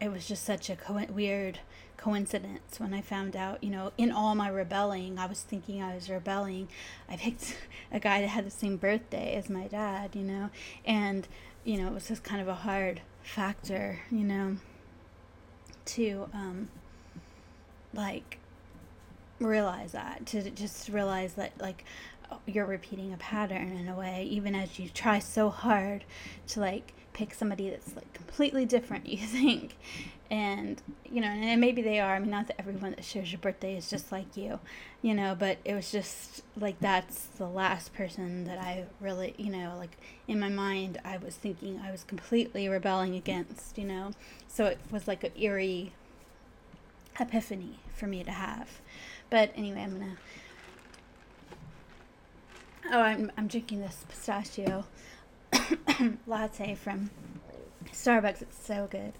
it 0.00 0.10
was 0.10 0.26
just 0.26 0.44
such 0.44 0.68
a 0.68 0.74
co- 0.74 1.06
weird 1.10 1.60
coincidence 1.96 2.80
when 2.80 2.92
I 2.92 3.00
found 3.00 3.36
out, 3.36 3.62
you 3.62 3.70
know, 3.70 3.92
in 3.96 4.10
all 4.10 4.34
my 4.34 4.48
rebelling, 4.48 5.16
I 5.16 5.26
was 5.26 5.40
thinking 5.40 5.80
I 5.80 5.94
was 5.94 6.10
rebelling. 6.10 6.66
I 7.08 7.16
picked 7.16 7.56
a 7.92 8.00
guy 8.00 8.20
that 8.20 8.26
had 8.26 8.44
the 8.44 8.50
same 8.50 8.76
birthday 8.76 9.36
as 9.36 9.48
my 9.48 9.68
dad, 9.68 10.16
you 10.16 10.24
know, 10.24 10.50
and 10.84 11.28
you 11.62 11.80
know, 11.80 11.86
it 11.86 11.94
was 11.94 12.08
just 12.08 12.24
kind 12.24 12.40
of 12.42 12.48
a 12.48 12.54
hard 12.54 13.00
factor, 13.22 14.00
you 14.10 14.24
know, 14.24 14.56
to 15.84 16.28
um, 16.34 16.68
like 17.94 18.38
realize 19.38 19.92
that, 19.92 20.26
to 20.26 20.50
just 20.50 20.88
realize 20.88 21.34
that, 21.34 21.52
like, 21.60 21.84
you're 22.46 22.66
repeating 22.66 23.12
a 23.12 23.16
pattern 23.16 23.76
in 23.76 23.88
a 23.88 23.96
way, 23.96 24.26
even 24.30 24.54
as 24.54 24.78
you 24.78 24.88
try 24.88 25.18
so 25.18 25.50
hard 25.50 26.04
to, 26.48 26.60
like, 26.60 26.92
pick 27.12 27.34
somebody 27.34 27.70
that's, 27.70 27.94
like, 27.94 28.12
completely 28.12 28.64
different, 28.64 29.06
you 29.08 29.18
think. 29.18 29.76
And, 30.30 30.80
you 31.04 31.20
know, 31.20 31.26
and 31.26 31.60
maybe 31.60 31.82
they 31.82 32.00
are. 32.00 32.14
I 32.14 32.18
mean, 32.18 32.30
not 32.30 32.46
that 32.46 32.58
everyone 32.58 32.92
that 32.92 33.04
shares 33.04 33.30
your 33.30 33.38
birthday 33.38 33.76
is 33.76 33.90
just 33.90 34.10
like 34.10 34.34
you, 34.34 34.60
you 35.02 35.12
know, 35.12 35.36
but 35.38 35.58
it 35.62 35.74
was 35.74 35.92
just 35.92 36.42
like 36.58 36.80
that's 36.80 37.24
the 37.36 37.46
last 37.46 37.92
person 37.92 38.44
that 38.44 38.56
I 38.56 38.86
really, 38.98 39.34
you 39.36 39.50
know, 39.50 39.74
like 39.76 39.98
in 40.26 40.40
my 40.40 40.48
mind, 40.48 40.98
I 41.04 41.18
was 41.18 41.34
thinking 41.34 41.82
I 41.84 41.90
was 41.90 42.02
completely 42.02 42.66
rebelling 42.66 43.14
against, 43.14 43.76
you 43.76 43.84
know. 43.84 44.12
So 44.48 44.64
it 44.64 44.78
was 44.90 45.06
like 45.06 45.22
an 45.22 45.32
eerie 45.36 45.92
epiphany 47.20 47.78
for 47.94 48.06
me 48.06 48.24
to 48.24 48.30
have. 48.30 48.80
But 49.30 49.52
anyway, 49.54 49.82
I'm 49.82 49.98
gonna. 49.98 50.16
Oh, 52.94 53.00
I'm 53.00 53.32
I'm 53.38 53.48
drinking 53.48 53.80
this 53.80 54.04
pistachio 54.06 54.84
latte 56.26 56.74
from 56.74 57.10
Starbucks. 57.86 58.42
It's 58.42 58.66
so 58.66 58.86
good. 58.90 59.14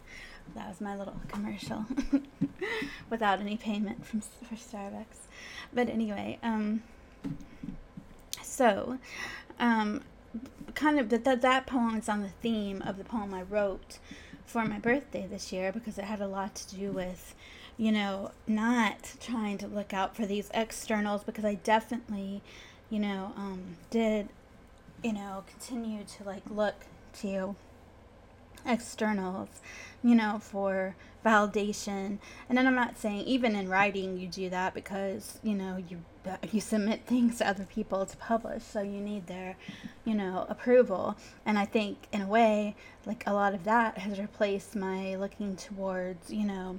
That 0.54 0.68
was 0.68 0.82
my 0.82 0.94
little 0.94 1.16
commercial 1.28 1.86
without 3.10 3.40
any 3.40 3.56
payment 3.56 4.04
from 4.04 4.20
for 4.20 4.56
Starbucks. 4.56 5.26
But 5.72 5.88
anyway, 5.88 6.38
um, 6.42 6.82
so, 8.42 8.98
um, 9.58 10.02
kind 10.74 10.98
of 10.98 11.08
that 11.08 11.40
that 11.40 11.66
poem 11.66 11.96
is 11.96 12.10
on 12.10 12.20
the 12.20 12.28
theme 12.28 12.82
of 12.82 12.98
the 12.98 13.04
poem 13.04 13.32
I 13.32 13.40
wrote 13.40 13.98
for 14.44 14.66
my 14.66 14.80
birthday 14.80 15.26
this 15.26 15.50
year 15.50 15.72
because 15.72 15.96
it 15.96 16.04
had 16.04 16.20
a 16.20 16.26
lot 16.26 16.54
to 16.56 16.76
do 16.76 16.92
with, 16.92 17.34
you 17.78 17.90
know, 17.90 18.32
not 18.46 19.14
trying 19.18 19.56
to 19.58 19.66
look 19.66 19.94
out 19.94 20.14
for 20.14 20.26
these 20.26 20.50
externals 20.52 21.24
because 21.24 21.46
I 21.46 21.54
definitely, 21.54 22.42
you 22.92 22.98
know, 22.98 23.32
um, 23.38 23.78
did, 23.88 24.28
you 25.02 25.14
know, 25.14 25.44
continue 25.46 26.04
to 26.04 26.24
like 26.24 26.42
look 26.50 26.74
to 27.20 27.56
externals, 28.66 29.48
you 30.04 30.14
know, 30.14 30.38
for 30.38 30.94
validation. 31.24 32.18
And 32.50 32.58
then 32.58 32.66
I'm 32.66 32.74
not 32.74 32.98
saying 32.98 33.20
even 33.20 33.56
in 33.56 33.70
writing 33.70 34.18
you 34.18 34.28
do 34.28 34.50
that 34.50 34.74
because, 34.74 35.38
you 35.42 35.54
know, 35.54 35.82
you 35.88 36.02
you 36.52 36.60
submit 36.60 37.06
things 37.06 37.38
to 37.38 37.48
other 37.48 37.64
people 37.64 38.04
to 38.04 38.16
publish, 38.18 38.62
so 38.62 38.82
you 38.82 39.00
need 39.00 39.26
their, 39.26 39.56
you 40.04 40.14
know, 40.14 40.44
approval. 40.50 41.16
And 41.46 41.58
I 41.58 41.64
think 41.64 41.96
in 42.12 42.20
a 42.20 42.26
way, 42.26 42.76
like 43.06 43.24
a 43.26 43.32
lot 43.32 43.54
of 43.54 43.64
that 43.64 43.96
has 43.98 44.20
replaced 44.20 44.76
my 44.76 45.16
looking 45.16 45.56
towards, 45.56 46.30
you 46.30 46.46
know, 46.46 46.76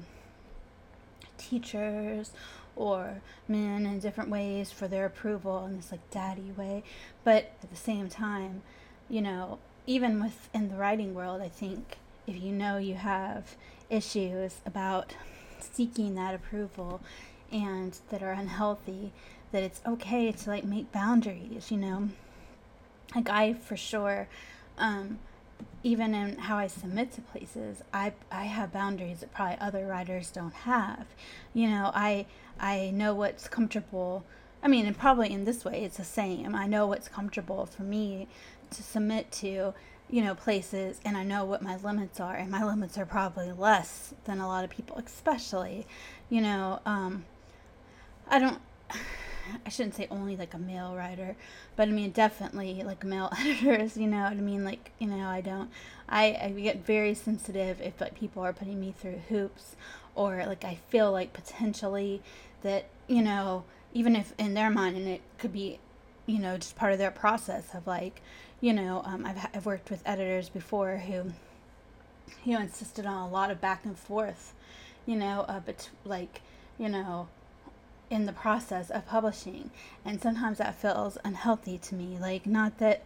teachers 1.40 2.32
or 2.76 3.22
men 3.48 3.86
in 3.86 4.00
different 4.00 4.30
ways 4.30 4.72
for 4.72 4.88
their 4.88 5.06
approval 5.06 5.66
in 5.66 5.76
this 5.78 5.92
like 5.92 6.10
daddy 6.12 6.52
way. 6.56 6.84
But 7.24 7.54
at 7.62 7.70
the 7.70 7.76
same 7.76 8.10
time, 8.10 8.62
you 9.10 9.22
know, 9.22 9.60
even 9.86 10.22
within 10.22 10.70
the 10.70 10.76
writing 10.76 11.14
world, 11.14 11.42
I 11.42 11.50
think 11.50 11.98
if 12.26 12.42
you 12.42 12.52
know 12.52 12.78
you 12.78 12.96
have 12.96 13.56
issues 13.90 14.56
about 14.66 15.16
seeking 15.60 16.16
that 16.16 16.34
approval 16.34 17.02
and 17.52 17.98
that 18.10 18.24
are 18.24 18.32
unhealthy, 18.32 19.12
that 19.52 19.64
it's 19.64 19.82
okay 19.86 20.32
to 20.32 20.50
like 20.50 20.64
make 20.64 20.92
boundaries, 20.92 21.70
you 21.70 21.78
know. 21.78 22.10
Like 23.16 23.30
I 23.30 23.54
for 23.54 23.78
sure, 23.78 24.28
um, 24.78 25.20
even 25.84 26.16
in 26.16 26.38
how 26.38 26.58
I 26.58 26.68
submit 26.68 27.12
to 27.14 27.22
places, 27.22 27.82
I 27.94 28.14
I 28.32 28.46
have 28.46 28.72
boundaries 28.72 29.20
that 29.20 29.34
probably 29.34 29.58
other 29.60 29.86
writers 29.86 30.32
don't 30.32 30.54
have. 30.54 31.06
You 31.54 31.70
know, 31.70 31.92
I 31.94 32.26
I 32.60 32.92
know 32.92 33.14
what's 33.14 33.48
comfortable. 33.48 34.24
I 34.64 34.70
mean, 34.70 34.86
and 34.86 34.98
probably 34.98 35.32
in 35.32 35.44
this 35.44 35.66
way, 35.66 35.84
it's 35.84 35.98
the 35.98 36.06
same. 36.06 36.56
I 36.56 36.68
know 36.68 36.88
what's 36.88 37.10
comfortable 37.10 37.66
for 37.66 37.84
me 37.84 38.28
to 38.72 38.82
submit 38.82 39.32
to, 39.34 39.74
you 40.10 40.22
know, 40.22 40.36
places 40.36 41.02
and 41.04 41.18
I 41.18 41.24
know 41.24 41.44
what 41.44 41.62
my 41.62 41.76
limits 41.78 42.20
are 42.22 42.36
and 42.36 42.50
my 42.50 42.64
limits 42.64 42.98
are 42.98 43.06
probably 43.06 43.52
less 43.52 44.14
than 44.26 44.40
a 44.40 44.48
lot 44.48 44.64
of 44.64 44.70
people, 44.70 44.98
especially, 45.06 45.86
you 46.30 46.42
know, 46.42 46.80
um, 46.86 47.26
I 48.30 48.40
don't, 48.40 48.62
I 49.66 49.70
shouldn't 49.70 49.96
say 49.96 50.08
only 50.10 50.36
like 50.36 50.54
a 50.54 50.58
male 50.58 50.96
writer, 50.96 51.36
but 51.76 51.88
I 51.88 51.92
mean 51.92 52.12
definitely 52.12 52.84
like 52.84 53.04
male 53.04 53.32
editors, 53.38 53.98
you 53.98 54.08
know 54.08 54.24
what 54.24 54.34
I 54.34 54.36
mean? 54.36 54.64
Like, 54.64 54.92
you 55.00 55.08
know, 55.08 55.28
I 55.28 55.42
don't, 55.42 55.70
I, 56.08 56.38
I 56.42 56.50
get 56.50 56.86
very 56.86 57.14
sensitive 57.14 57.82
if 57.82 58.00
like 58.00 58.16
people 58.16 58.44
are 58.44 58.54
putting 58.54 58.80
me 58.80 58.94
through 58.98 59.22
hoops 59.30 59.76
or 60.16 60.46
like 60.46 60.64
I 60.64 60.76
feel 60.90 61.12
like 61.12 61.34
potentially 61.34 62.22
that, 62.62 62.86
you 63.08 63.22
know, 63.22 63.64
even 63.94 64.16
if 64.16 64.34
in 64.38 64.54
their 64.54 64.70
mind 64.70 64.98
and 64.98 65.08
it 65.08 65.22
could 65.38 65.54
be, 65.54 65.80
you 66.26 66.40
know, 66.40 66.58
just 66.58 66.76
part 66.76 66.94
of 66.94 67.00
their 67.00 67.12
process 67.12 67.74
of 67.74 67.86
like, 67.86 68.22
you 68.62 68.74
know, 68.74 69.02
um, 69.06 69.26
I've, 69.26 69.48
I've 69.54 69.66
worked 69.66 69.90
with 69.90 70.02
editors 70.06 70.50
before 70.50 70.98
who, 70.98 71.34
you 72.44 72.54
know, 72.54 72.62
insisted 72.62 73.06
on 73.06 73.28
a 73.28 73.30
lot 73.30 73.52
of 73.52 73.60
back 73.60 73.86
and 73.86 73.98
forth, 73.98 74.54
you 75.06 75.16
know, 75.16 75.42
uh, 75.48 75.60
but 75.60 75.90
like, 76.06 76.42
you 76.78 76.90
know, 76.90 77.28
in 78.10 78.26
the 78.26 78.34
process 78.34 78.90
of 78.90 79.06
publishing. 79.06 79.72
And 80.06 80.22
sometimes 80.22 80.58
that 80.60 80.76
feels 80.76 81.18
unhealthy 81.24 81.78
to 81.80 81.96
me. 81.96 82.18
Like, 82.20 82.46
not 82.46 82.78
that, 82.80 83.04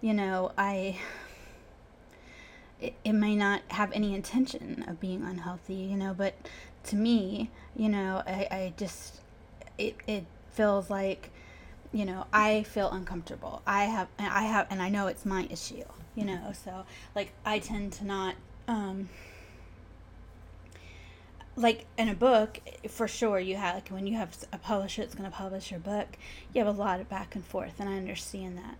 you 0.00 0.14
know, 0.14 0.52
I 0.58 0.98
it, 2.80 2.94
it 3.04 3.12
may 3.12 3.36
not 3.36 3.62
have 3.68 3.92
any 3.92 4.14
intention 4.14 4.84
of 4.88 5.00
being 5.00 5.22
unhealthy, 5.22 5.74
you 5.74 5.96
know, 5.96 6.14
but 6.16 6.34
to 6.84 6.96
me, 6.96 7.50
you 7.76 7.88
know, 7.88 8.22
I, 8.26 8.48
I 8.50 8.72
just 8.76 9.20
it 9.78 9.96
it 10.06 10.24
feels 10.52 10.90
like 10.90 11.30
you 11.92 12.04
know 12.04 12.26
i 12.32 12.62
feel 12.64 12.90
uncomfortable 12.90 13.62
i 13.66 13.84
have 13.84 14.08
and 14.18 14.28
i 14.28 14.42
have 14.42 14.66
and 14.70 14.80
i 14.80 14.88
know 14.88 15.06
it's 15.06 15.24
my 15.24 15.46
issue 15.50 15.82
you 16.14 16.24
know 16.24 16.52
so 16.64 16.84
like 17.14 17.32
i 17.44 17.58
tend 17.58 17.92
to 17.92 18.04
not 18.04 18.34
um 18.68 19.08
like 21.60 21.86
in 21.98 22.08
a 22.08 22.14
book 22.14 22.60
for 22.88 23.06
sure 23.06 23.38
you 23.38 23.56
have 23.56 23.74
like 23.74 23.88
when 23.88 24.06
you 24.06 24.16
have 24.16 24.36
a 24.52 24.58
publisher 24.58 25.02
that's 25.02 25.14
going 25.14 25.30
to 25.30 25.36
publish 25.36 25.70
your 25.70 25.80
book 25.80 26.16
you 26.52 26.64
have 26.64 26.74
a 26.74 26.78
lot 26.78 27.00
of 27.00 27.08
back 27.08 27.34
and 27.34 27.44
forth 27.44 27.74
and 27.78 27.88
i 27.88 27.96
understand 27.96 28.58
that. 28.58 28.76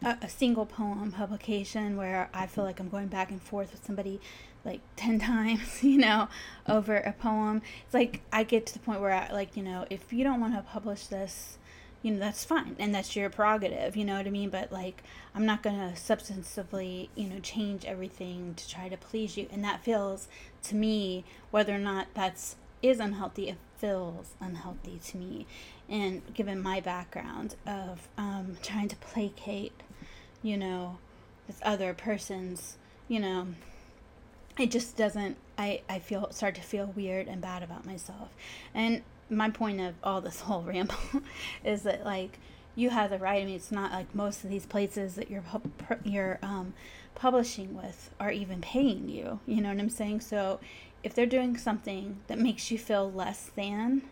A, 0.00 0.26
a 0.26 0.28
single 0.28 0.66
poem 0.66 1.12
publication 1.12 1.96
where 1.96 2.28
i 2.32 2.46
feel 2.46 2.62
mm-hmm. 2.62 2.68
like 2.68 2.80
i'm 2.80 2.88
going 2.88 3.08
back 3.08 3.30
and 3.30 3.42
forth 3.42 3.72
with 3.72 3.84
somebody 3.84 4.20
like 4.64 4.80
10 4.96 5.18
times 5.20 5.82
you 5.82 5.98
know 5.98 6.28
over 6.68 6.96
a 6.96 7.12
poem. 7.12 7.62
It's 7.84 7.94
like 7.94 8.22
i 8.32 8.42
get 8.42 8.66
to 8.66 8.72
the 8.72 8.80
point 8.80 9.00
where 9.00 9.12
i 9.12 9.32
like 9.32 9.56
you 9.56 9.62
know 9.62 9.86
if 9.90 10.12
you 10.12 10.24
don't 10.24 10.40
want 10.40 10.54
to 10.54 10.62
publish 10.62 11.06
this 11.06 11.57
you 12.02 12.12
know 12.12 12.18
that's 12.18 12.44
fine 12.44 12.76
and 12.78 12.94
that's 12.94 13.16
your 13.16 13.28
prerogative 13.28 13.96
you 13.96 14.04
know 14.04 14.16
what 14.16 14.26
i 14.26 14.30
mean? 14.30 14.50
But 14.50 14.72
like 14.72 15.02
i'm 15.34 15.46
not 15.46 15.62
going 15.62 15.76
to 15.76 16.00
substantively 16.00 17.08
you 17.14 17.28
know 17.28 17.40
change 17.40 17.84
everything 17.84 18.54
to 18.54 18.68
try 18.68 18.88
to 18.88 18.96
please 18.96 19.36
you 19.36 19.48
and 19.50 19.64
that 19.64 19.82
feels 19.82 20.28
to 20.64 20.74
me 20.74 21.24
whether 21.50 21.74
or 21.74 21.78
not 21.78 22.08
that's 22.14 22.56
is 22.82 23.00
unhealthy 23.00 23.48
it 23.48 23.56
feels 23.78 24.34
unhealthy 24.40 25.00
to 25.06 25.16
me. 25.16 25.46
And 25.88 26.22
given 26.34 26.60
my 26.60 26.80
background 26.80 27.54
of 27.66 28.08
um, 28.18 28.56
trying 28.62 28.88
to 28.88 28.96
placate 28.96 29.72
you 30.42 30.56
know 30.56 30.98
this 31.46 31.58
other 31.62 31.94
person's 31.94 32.76
you 33.08 33.18
know 33.18 33.48
it 34.58 34.70
just 34.70 34.96
doesn't 34.96 35.36
i 35.56 35.80
i 35.88 35.98
feel 35.98 36.30
start 36.30 36.54
to 36.54 36.60
feel 36.60 36.86
weird 36.94 37.26
and 37.28 37.40
bad 37.40 37.62
about 37.62 37.86
myself. 37.86 38.30
And 38.74 39.02
my 39.30 39.50
point 39.50 39.80
of 39.80 39.94
all 40.02 40.20
this 40.20 40.40
whole 40.42 40.62
ramble 40.62 40.96
is 41.64 41.82
that 41.82 42.04
like 42.04 42.38
you 42.74 42.90
have 42.90 43.10
the 43.10 43.18
right. 43.18 43.42
I 43.42 43.44
mean, 43.44 43.56
it's 43.56 43.72
not 43.72 43.90
like 43.90 44.14
most 44.14 44.44
of 44.44 44.50
these 44.50 44.64
places 44.64 45.16
that 45.16 45.30
you're 45.30 45.42
you're 46.04 46.38
um, 46.42 46.74
publishing 47.16 47.74
with 47.76 48.10
are 48.20 48.30
even 48.30 48.60
paying 48.60 49.08
you. 49.08 49.40
You 49.46 49.60
know 49.60 49.70
what 49.70 49.80
I'm 49.80 49.90
saying? 49.90 50.20
So 50.20 50.60
if 51.02 51.12
they're 51.12 51.26
doing 51.26 51.56
something 51.56 52.20
that 52.28 52.38
makes 52.38 52.70
you 52.70 52.78
feel 52.78 53.10
less 53.10 53.50
than, 53.56 54.02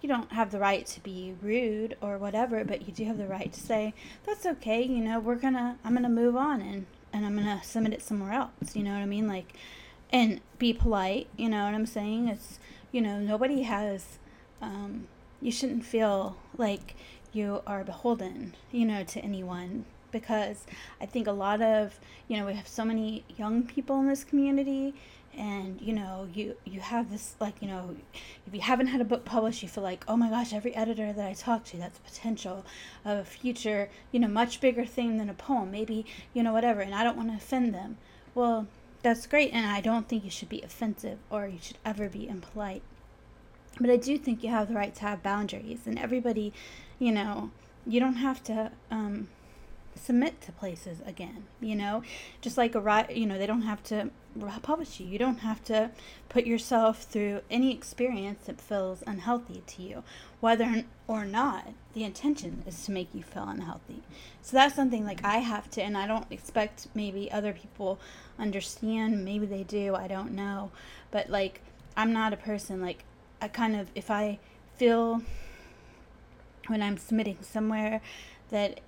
you 0.00 0.08
don't 0.08 0.32
have 0.32 0.50
the 0.50 0.58
right 0.58 0.86
to 0.86 1.00
be 1.00 1.34
rude 1.40 1.96
or 2.00 2.18
whatever, 2.18 2.64
but 2.64 2.86
you 2.86 2.92
do 2.92 3.04
have 3.04 3.18
the 3.18 3.26
right 3.26 3.52
to 3.52 3.60
say 3.60 3.94
that's 4.24 4.46
okay. 4.46 4.82
You 4.82 5.00
know, 5.04 5.20
we're 5.20 5.36
gonna 5.36 5.78
I'm 5.84 5.94
gonna 5.94 6.08
move 6.08 6.36
on 6.36 6.60
and 6.60 6.86
and 7.12 7.26
I'm 7.26 7.36
gonna 7.36 7.62
submit 7.62 7.92
it 7.92 8.02
somewhere 8.02 8.32
else. 8.32 8.74
You 8.74 8.82
know 8.82 8.92
what 8.92 9.02
I 9.02 9.06
mean? 9.06 9.28
Like, 9.28 9.52
and 10.10 10.40
be 10.58 10.72
polite. 10.72 11.28
You 11.36 11.48
know 11.48 11.64
what 11.64 11.74
I'm 11.74 11.86
saying? 11.86 12.28
It's 12.28 12.58
you 12.90 13.00
know 13.00 13.20
nobody 13.20 13.62
has 13.62 14.18
um, 14.60 15.06
you 15.40 15.50
shouldn't 15.50 15.84
feel 15.84 16.36
like 16.56 16.94
you 17.32 17.62
are 17.66 17.84
beholden, 17.84 18.54
you 18.70 18.84
know, 18.84 19.04
to 19.04 19.20
anyone. 19.20 19.84
Because 20.10 20.66
I 21.00 21.06
think 21.06 21.28
a 21.28 21.32
lot 21.32 21.62
of, 21.62 22.00
you 22.26 22.36
know, 22.36 22.46
we 22.46 22.54
have 22.54 22.66
so 22.66 22.84
many 22.84 23.24
young 23.36 23.62
people 23.62 24.00
in 24.00 24.08
this 24.08 24.24
community 24.24 24.94
and 25.36 25.80
you 25.80 25.92
know 25.92 26.28
you 26.34 26.56
you 26.64 26.80
have 26.80 27.10
this 27.10 27.36
like 27.38 27.54
you 27.60 27.68
know 27.68 27.94
if 28.46 28.54
you 28.54 28.60
haven't 28.60 28.88
had 28.88 29.00
a 29.00 29.04
book 29.04 29.24
published 29.24 29.62
you 29.62 29.68
feel 29.68 29.84
like 29.84 30.04
oh 30.08 30.16
my 30.16 30.28
gosh 30.28 30.52
every 30.52 30.74
editor 30.74 31.12
that 31.12 31.26
i 31.26 31.32
talk 31.32 31.64
to 31.64 31.76
that's 31.76 31.98
potential 32.00 32.64
of 33.04 33.18
a 33.18 33.24
future 33.24 33.88
you 34.10 34.18
know 34.18 34.26
much 34.26 34.60
bigger 34.60 34.84
thing 34.84 35.18
than 35.18 35.30
a 35.30 35.34
poem 35.34 35.70
maybe 35.70 36.04
you 36.34 36.42
know 36.42 36.52
whatever 36.52 36.80
and 36.80 36.94
i 36.94 37.04
don't 37.04 37.16
want 37.16 37.28
to 37.28 37.36
offend 37.36 37.74
them. 37.74 37.96
Well 38.34 38.66
that's 39.02 39.26
great 39.26 39.52
and 39.52 39.66
i 39.66 39.80
don't 39.80 40.08
think 40.08 40.24
you 40.24 40.30
should 40.30 40.48
be 40.48 40.62
offensive 40.62 41.18
or 41.30 41.46
you 41.46 41.58
should 41.60 41.78
ever 41.84 42.08
be 42.08 42.28
impolite 42.28 42.82
but 43.80 43.90
I 43.90 43.96
do 43.96 44.18
think 44.18 44.44
you 44.44 44.50
have 44.50 44.68
the 44.68 44.74
right 44.74 44.94
to 44.96 45.00
have 45.02 45.22
boundaries, 45.22 45.80
and 45.86 45.98
everybody, 45.98 46.52
you 46.98 47.12
know, 47.12 47.50
you 47.86 47.98
don't 47.98 48.16
have 48.16 48.44
to 48.44 48.70
um, 48.90 49.28
submit 49.94 50.40
to 50.42 50.52
places 50.52 50.98
again. 51.06 51.44
You 51.60 51.76
know, 51.76 52.02
just 52.40 52.58
like 52.58 52.74
a 52.74 52.80
right, 52.80 53.10
you 53.14 53.26
know, 53.26 53.38
they 53.38 53.46
don't 53.46 53.62
have 53.62 53.82
to 53.84 54.10
publish 54.62 55.00
you. 55.00 55.06
You 55.06 55.18
don't 55.18 55.38
have 55.38 55.64
to 55.64 55.90
put 56.28 56.46
yourself 56.46 57.02
through 57.02 57.40
any 57.50 57.72
experience 57.72 58.46
that 58.46 58.60
feels 58.60 59.02
unhealthy 59.06 59.62
to 59.66 59.82
you, 59.82 60.04
whether 60.40 60.84
or 61.08 61.24
not 61.24 61.68
the 61.94 62.04
intention 62.04 62.62
is 62.66 62.84
to 62.84 62.92
make 62.92 63.14
you 63.14 63.22
feel 63.22 63.48
unhealthy. 63.48 64.02
So 64.42 64.56
that's 64.56 64.76
something 64.76 65.04
like 65.04 65.24
I 65.24 65.38
have 65.38 65.70
to, 65.70 65.82
and 65.82 65.96
I 65.96 66.06
don't 66.06 66.30
expect 66.30 66.88
maybe 66.94 67.32
other 67.32 67.52
people 67.52 67.98
understand. 68.38 69.24
Maybe 69.24 69.46
they 69.46 69.64
do. 69.64 69.94
I 69.94 70.06
don't 70.06 70.32
know, 70.32 70.70
but 71.10 71.30
like 71.30 71.62
I'm 71.96 72.12
not 72.12 72.32
a 72.32 72.36
person 72.36 72.80
like 72.80 73.04
I 73.40 73.48
kind 73.48 73.76
of, 73.76 73.88
if 73.94 74.10
I 74.10 74.38
feel 74.76 75.22
when 76.66 76.82
I'm 76.82 76.98
submitting 76.98 77.38
somewhere 77.42 78.00
that, 78.50 78.80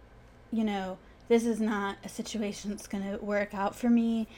you 0.51 0.65
know, 0.65 0.99
this 1.29 1.45
is 1.45 1.61
not 1.61 1.97
a 2.05 2.09
situation 2.09 2.71
that's 2.71 2.87
going 2.87 3.05
to 3.05 3.25
work 3.25 3.55
out 3.55 3.75
for 3.75 3.89
me 3.89 4.29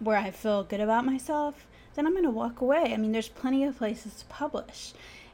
where 0.00 0.16
I 0.16 0.30
feel 0.30 0.64
good 0.64 0.80
about 0.80 1.04
myself, 1.04 1.66
then 1.94 2.06
I'm 2.06 2.12
going 2.12 2.24
to 2.24 2.30
walk 2.30 2.60
away. 2.60 2.92
I 2.92 2.96
mean, 2.96 3.12
there's 3.12 3.28
plenty 3.28 3.64
of 3.64 3.78
places 3.78 4.14
to 4.16 4.24
publish. 4.26 4.92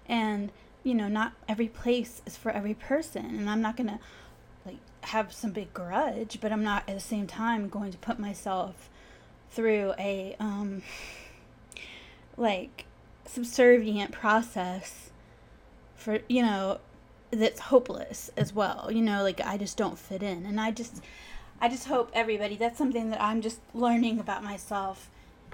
And, 0.09 0.53
you 0.85 0.95
know, 0.95 1.09
not 1.09 1.33
every 1.49 1.69
place 1.69 2.23
is 2.27 2.37
for 2.37 2.51
every 2.51 2.75
person. 2.75 3.27
And 3.27 3.51
I'm 3.51 3.61
not 3.61 3.77
going 3.77 3.89
to, 3.89 3.99
like, 4.65 4.79
have 5.03 5.33
some 5.33 5.51
big 5.51 5.75
grudge, 5.75 6.39
but 6.41 6.53
I'm 6.53 6.65
not 6.65 6.89
at 6.89 6.95
the 6.95 7.01
same 7.01 7.27
time 7.27 7.69
going 7.69 7.93
to 7.93 7.99
put 7.99 8.19
myself 8.19 8.89
through 9.51 9.95
a, 9.99 10.37
um, 10.39 10.83
like, 12.37 12.87
subservient 13.27 14.13
process 14.13 15.11
for 15.95 16.21
you 16.29 16.43
know 16.43 16.79
that's 17.31 17.61
hopeless 17.61 18.31
as 18.37 18.53
well 18.53 18.91
you 18.91 19.01
know 19.01 19.23
like 19.23 19.41
i 19.41 19.57
just 19.57 19.77
don't 19.77 19.99
fit 19.99 20.23
in. 20.23 20.45
And 20.45 20.61
i 20.61 20.71
just 20.71 21.03
i 21.61 21.69
just 21.69 21.87
hope 21.87 22.11
everybody 22.13 22.57
that's 22.57 22.77
something 22.77 23.11
that 23.11 23.23
i'm 23.23 23.41
just 23.41 23.61
learning 23.75 24.19
about 24.19 24.43
myself 24.43 25.11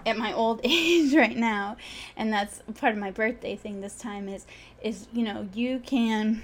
at 0.06 0.16
my 0.16 0.32
old 0.32 0.60
age 0.64 1.14
right 1.14 1.36
now. 1.36 1.76
And 2.16 2.32
that's 2.32 2.62
part 2.74 2.92
of 2.92 2.98
my 2.98 3.10
birthday 3.10 3.56
thing 3.56 3.80
this 3.80 3.96
time 3.96 4.28
is 4.28 4.46
is 4.82 5.08
you 5.12 5.24
know 5.24 5.48
you 5.54 5.80
can 5.80 6.42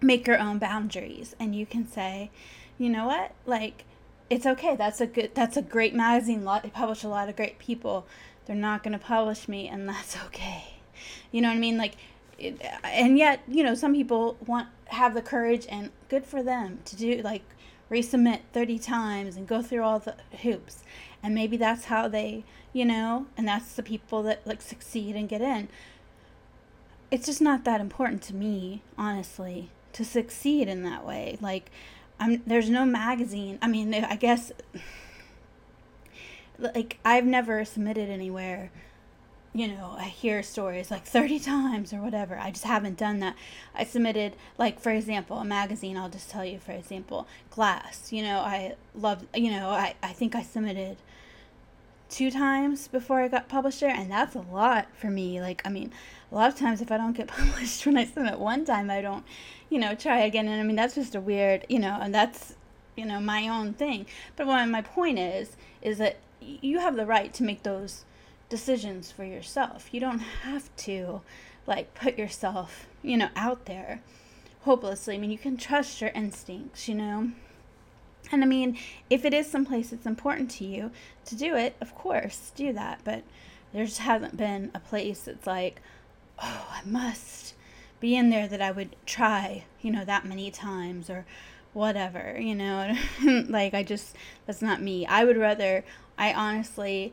make 0.00 0.26
your 0.26 0.38
own 0.38 0.58
boundaries 0.58 1.34
and 1.38 1.54
you 1.54 1.66
can 1.66 1.86
say 1.86 2.30
you 2.78 2.88
know 2.88 3.06
what? 3.06 3.32
Like 3.46 3.84
it's 4.30 4.46
okay. 4.46 4.76
That's 4.76 5.00
a 5.00 5.06
good 5.06 5.34
that's 5.34 5.56
a 5.56 5.62
great 5.62 5.94
magazine 5.94 6.44
lot 6.44 6.62
they 6.62 6.70
publish 6.70 7.04
a 7.04 7.08
lot 7.08 7.28
of 7.28 7.36
great 7.36 7.58
people 7.58 8.06
they're 8.50 8.58
not 8.58 8.82
going 8.82 8.92
to 8.92 8.98
publish 8.98 9.46
me 9.46 9.68
and 9.68 9.88
that's 9.88 10.16
okay. 10.26 10.64
You 11.30 11.40
know 11.40 11.48
what 11.48 11.56
i 11.56 11.60
mean? 11.60 11.78
Like 11.78 11.94
it, 12.36 12.60
and 12.82 13.16
yet 13.16 13.42
you 13.46 13.62
know 13.62 13.76
some 13.76 13.94
people 13.94 14.36
want 14.44 14.66
have 14.86 15.14
the 15.14 15.22
courage 15.22 15.66
and 15.70 15.90
good 16.08 16.26
for 16.26 16.42
them 16.42 16.80
to 16.86 16.96
do 16.96 17.22
like 17.22 17.42
resubmit 17.88 18.40
30 18.52 18.80
times 18.80 19.36
and 19.36 19.46
go 19.46 19.62
through 19.62 19.84
all 19.84 20.00
the 20.00 20.16
hoops. 20.42 20.82
And 21.22 21.32
maybe 21.32 21.56
that's 21.56 21.84
how 21.84 22.08
they 22.08 22.42
you 22.72 22.84
know 22.84 23.26
and 23.36 23.46
that's 23.46 23.74
the 23.74 23.84
people 23.84 24.24
that 24.24 24.44
like 24.44 24.62
succeed 24.62 25.14
and 25.14 25.28
get 25.28 25.40
in. 25.40 25.68
It's 27.12 27.26
just 27.26 27.40
not 27.40 27.62
that 27.62 27.80
important 27.80 28.20
to 28.22 28.34
me 28.34 28.82
honestly 28.98 29.70
to 29.92 30.04
succeed 30.04 30.66
in 30.66 30.82
that 30.82 31.06
way. 31.06 31.38
Like 31.40 31.70
i'm 32.18 32.42
there's 32.44 32.68
no 32.68 32.84
magazine. 32.84 33.60
I 33.62 33.68
mean 33.68 33.94
i 33.94 34.16
guess 34.16 34.50
like 36.60 36.98
I've 37.04 37.24
never 37.24 37.64
submitted 37.64 38.08
anywhere. 38.08 38.70
You 39.52 39.66
know, 39.66 39.96
I 39.98 40.04
hear 40.04 40.44
stories 40.44 40.92
like 40.92 41.04
30 41.04 41.40
times 41.40 41.92
or 41.92 42.00
whatever. 42.00 42.38
I 42.38 42.50
just 42.50 42.64
haven't 42.64 42.96
done 42.96 43.18
that. 43.20 43.34
I 43.74 43.84
submitted, 43.84 44.34
like, 44.58 44.78
for 44.78 44.92
example, 44.92 45.38
a 45.38 45.44
magazine. 45.44 45.96
I'll 45.96 46.08
just 46.08 46.30
tell 46.30 46.44
you, 46.44 46.60
for 46.60 46.72
example, 46.72 47.26
Glass. 47.50 48.12
You 48.12 48.22
know, 48.22 48.38
I 48.38 48.76
love, 48.94 49.26
you 49.34 49.50
know, 49.50 49.70
I, 49.70 49.94
I 50.02 50.12
think 50.12 50.36
I 50.36 50.42
submitted 50.42 50.98
two 52.10 52.30
times 52.30 52.88
before 52.88 53.20
I 53.20 53.28
got 53.28 53.48
published 53.48 53.80
there, 53.80 53.94
and 53.94 54.10
that's 54.10 54.34
a 54.34 54.40
lot 54.40 54.88
for 54.94 55.08
me. 55.08 55.40
Like, 55.40 55.62
I 55.64 55.70
mean, 55.70 55.92
a 56.30 56.34
lot 56.34 56.48
of 56.52 56.56
times 56.56 56.80
if 56.80 56.92
I 56.92 56.96
don't 56.96 57.16
get 57.16 57.28
published 57.38 57.86
when 57.86 57.96
I 57.96 58.04
submit 58.04 58.38
one 58.38 58.64
time, 58.64 58.90
I 58.90 59.00
don't, 59.00 59.24
you 59.70 59.78
know, 59.78 59.94
try 59.94 60.20
again. 60.20 60.46
And 60.48 60.60
I 60.60 60.64
mean, 60.64 60.76
that's 60.76 60.94
just 60.94 61.14
a 61.14 61.20
weird, 61.20 61.64
you 61.68 61.78
know, 61.78 61.98
and 62.00 62.14
that's, 62.14 62.54
you 62.96 63.06
know, 63.06 63.20
my 63.20 63.48
own 63.48 63.72
thing. 63.72 64.06
But 64.36 64.46
what 64.46 64.64
my 64.66 64.82
point 64.82 65.18
is, 65.18 65.56
is 65.82 65.98
that 65.98 66.16
you 66.40 66.78
have 66.78 66.96
the 66.96 67.06
right 67.06 67.32
to 67.34 67.42
make 67.42 67.62
those 67.62 68.04
decisions 68.48 69.10
for 69.10 69.24
yourself. 69.24 69.88
You 69.92 70.00
don't 70.00 70.18
have 70.18 70.74
to 70.76 71.22
like 71.66 71.94
put 71.94 72.18
yourself, 72.18 72.86
you 73.02 73.16
know, 73.16 73.28
out 73.36 73.66
there 73.66 74.02
hopelessly. 74.62 75.14
I 75.14 75.18
mean, 75.18 75.30
you 75.30 75.38
can 75.38 75.56
trust 75.56 76.00
your 76.00 76.10
instincts, 76.10 76.88
you 76.88 76.94
know. 76.94 77.30
And 78.32 78.42
I 78.42 78.46
mean, 78.46 78.78
if 79.08 79.24
it 79.24 79.34
is 79.34 79.50
someplace 79.50 79.90
that's 79.90 80.06
important 80.06 80.50
to 80.52 80.64
you 80.64 80.90
to 81.26 81.34
do 81.34 81.56
it, 81.56 81.76
of 81.80 81.94
course, 81.94 82.52
do 82.54 82.72
that. 82.72 83.00
But 83.04 83.24
there 83.72 83.84
just 83.84 83.98
hasn't 83.98 84.36
been 84.36 84.70
a 84.74 84.80
place 84.80 85.22
that's 85.22 85.46
like, 85.46 85.80
oh, 86.38 86.66
I 86.70 86.82
must 86.84 87.54
be 87.98 88.16
in 88.16 88.30
there 88.30 88.48
that 88.48 88.62
I 88.62 88.70
would 88.70 88.96
try, 89.06 89.64
you 89.80 89.90
know, 89.90 90.04
that 90.04 90.24
many 90.24 90.50
times 90.50 91.10
or 91.10 91.24
whatever, 91.72 92.36
you 92.38 92.54
know. 92.54 92.96
like 93.48 93.74
I 93.74 93.82
just 93.82 94.16
that's 94.46 94.62
not 94.62 94.82
me. 94.82 95.06
I 95.06 95.24
would 95.24 95.36
rather 95.36 95.84
I 96.20 96.32
honestly 96.32 97.12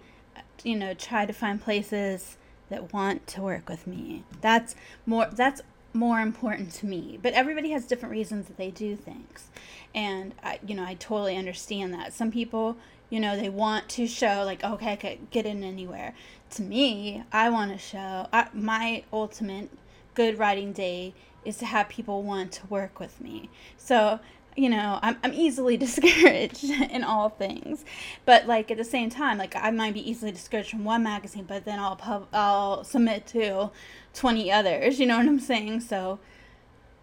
you 0.64 0.76
know 0.76 0.94
try 0.94 1.26
to 1.26 1.34
find 1.34 1.62
places 1.62 2.38
that 2.70 2.94
want 2.94 3.26
to 3.28 3.42
work 3.42 3.70
with 3.70 3.88
me. 3.88 4.24
That's 4.42 4.76
more 5.06 5.28
that's 5.32 5.62
more 5.94 6.20
important 6.20 6.74
to 6.74 6.86
me. 6.86 7.18
But 7.22 7.34
everybody 7.34 7.72
has 7.72 7.86
different 7.86 8.12
reasons 8.12 8.48
that 8.48 8.58
they 8.58 8.72
do 8.72 8.96
things. 8.96 9.50
And 9.96 10.36
I 10.44 10.60
you 10.66 10.76
know, 10.76 10.84
I 10.84 10.96
totally 10.96 11.38
understand 11.38 11.94
that. 11.94 12.14
Some 12.14 12.32
people, 12.32 12.78
you 13.10 13.20
know, 13.20 13.38
they 13.38 13.50
want 13.50 13.90
to 13.90 14.08
show 14.08 14.44
like 14.46 14.64
okay, 14.64 14.94
I 14.94 14.96
could 14.96 15.32
get 15.32 15.46
in 15.46 15.64
anywhere. 15.64 16.14
To 16.52 16.62
me, 16.62 17.24
I 17.32 17.50
want 17.50 17.72
to 17.72 17.78
show 17.78 18.28
I, 18.32 18.48
my 18.54 19.04
ultimate 19.12 19.70
good 20.14 20.38
writing 20.38 20.74
day 20.74 21.14
is 21.46 21.58
to 21.58 21.66
have 21.66 21.88
people 21.88 22.24
want 22.24 22.52
to 22.52 22.68
work 22.68 23.00
with 23.00 23.22
me. 23.22 23.50
So 23.78 24.20
you 24.58 24.70
know, 24.70 25.00
I'm, 25.02 25.18
I'm 25.24 25.34
easily 25.34 25.78
discouraged 25.88 26.66
in 26.66 27.04
all 27.04 27.30
things. 27.30 27.86
But 28.26 28.48
like 28.48 28.70
at 28.72 28.78
the 28.78 28.84
same 28.84 29.10
time, 29.10 29.38
like 29.38 29.56
I 29.56 29.72
might 29.72 29.94
be 29.94 30.10
easily 30.10 30.32
discouraged 30.32 30.72
from 30.72 30.84
one 30.84 31.04
magazine, 31.04 31.46
but 31.48 31.64
then 31.64 31.80
I'll 31.80 31.96
pub 31.96 32.28
I'll 32.34 32.84
submit 32.84 33.28
to 33.28 33.70
20 34.16 34.52
others, 34.52 35.00
you 35.00 35.06
know 35.06 35.18
what 35.18 35.28
I'm 35.28 35.40
saying? 35.40 35.82
So 35.82 36.20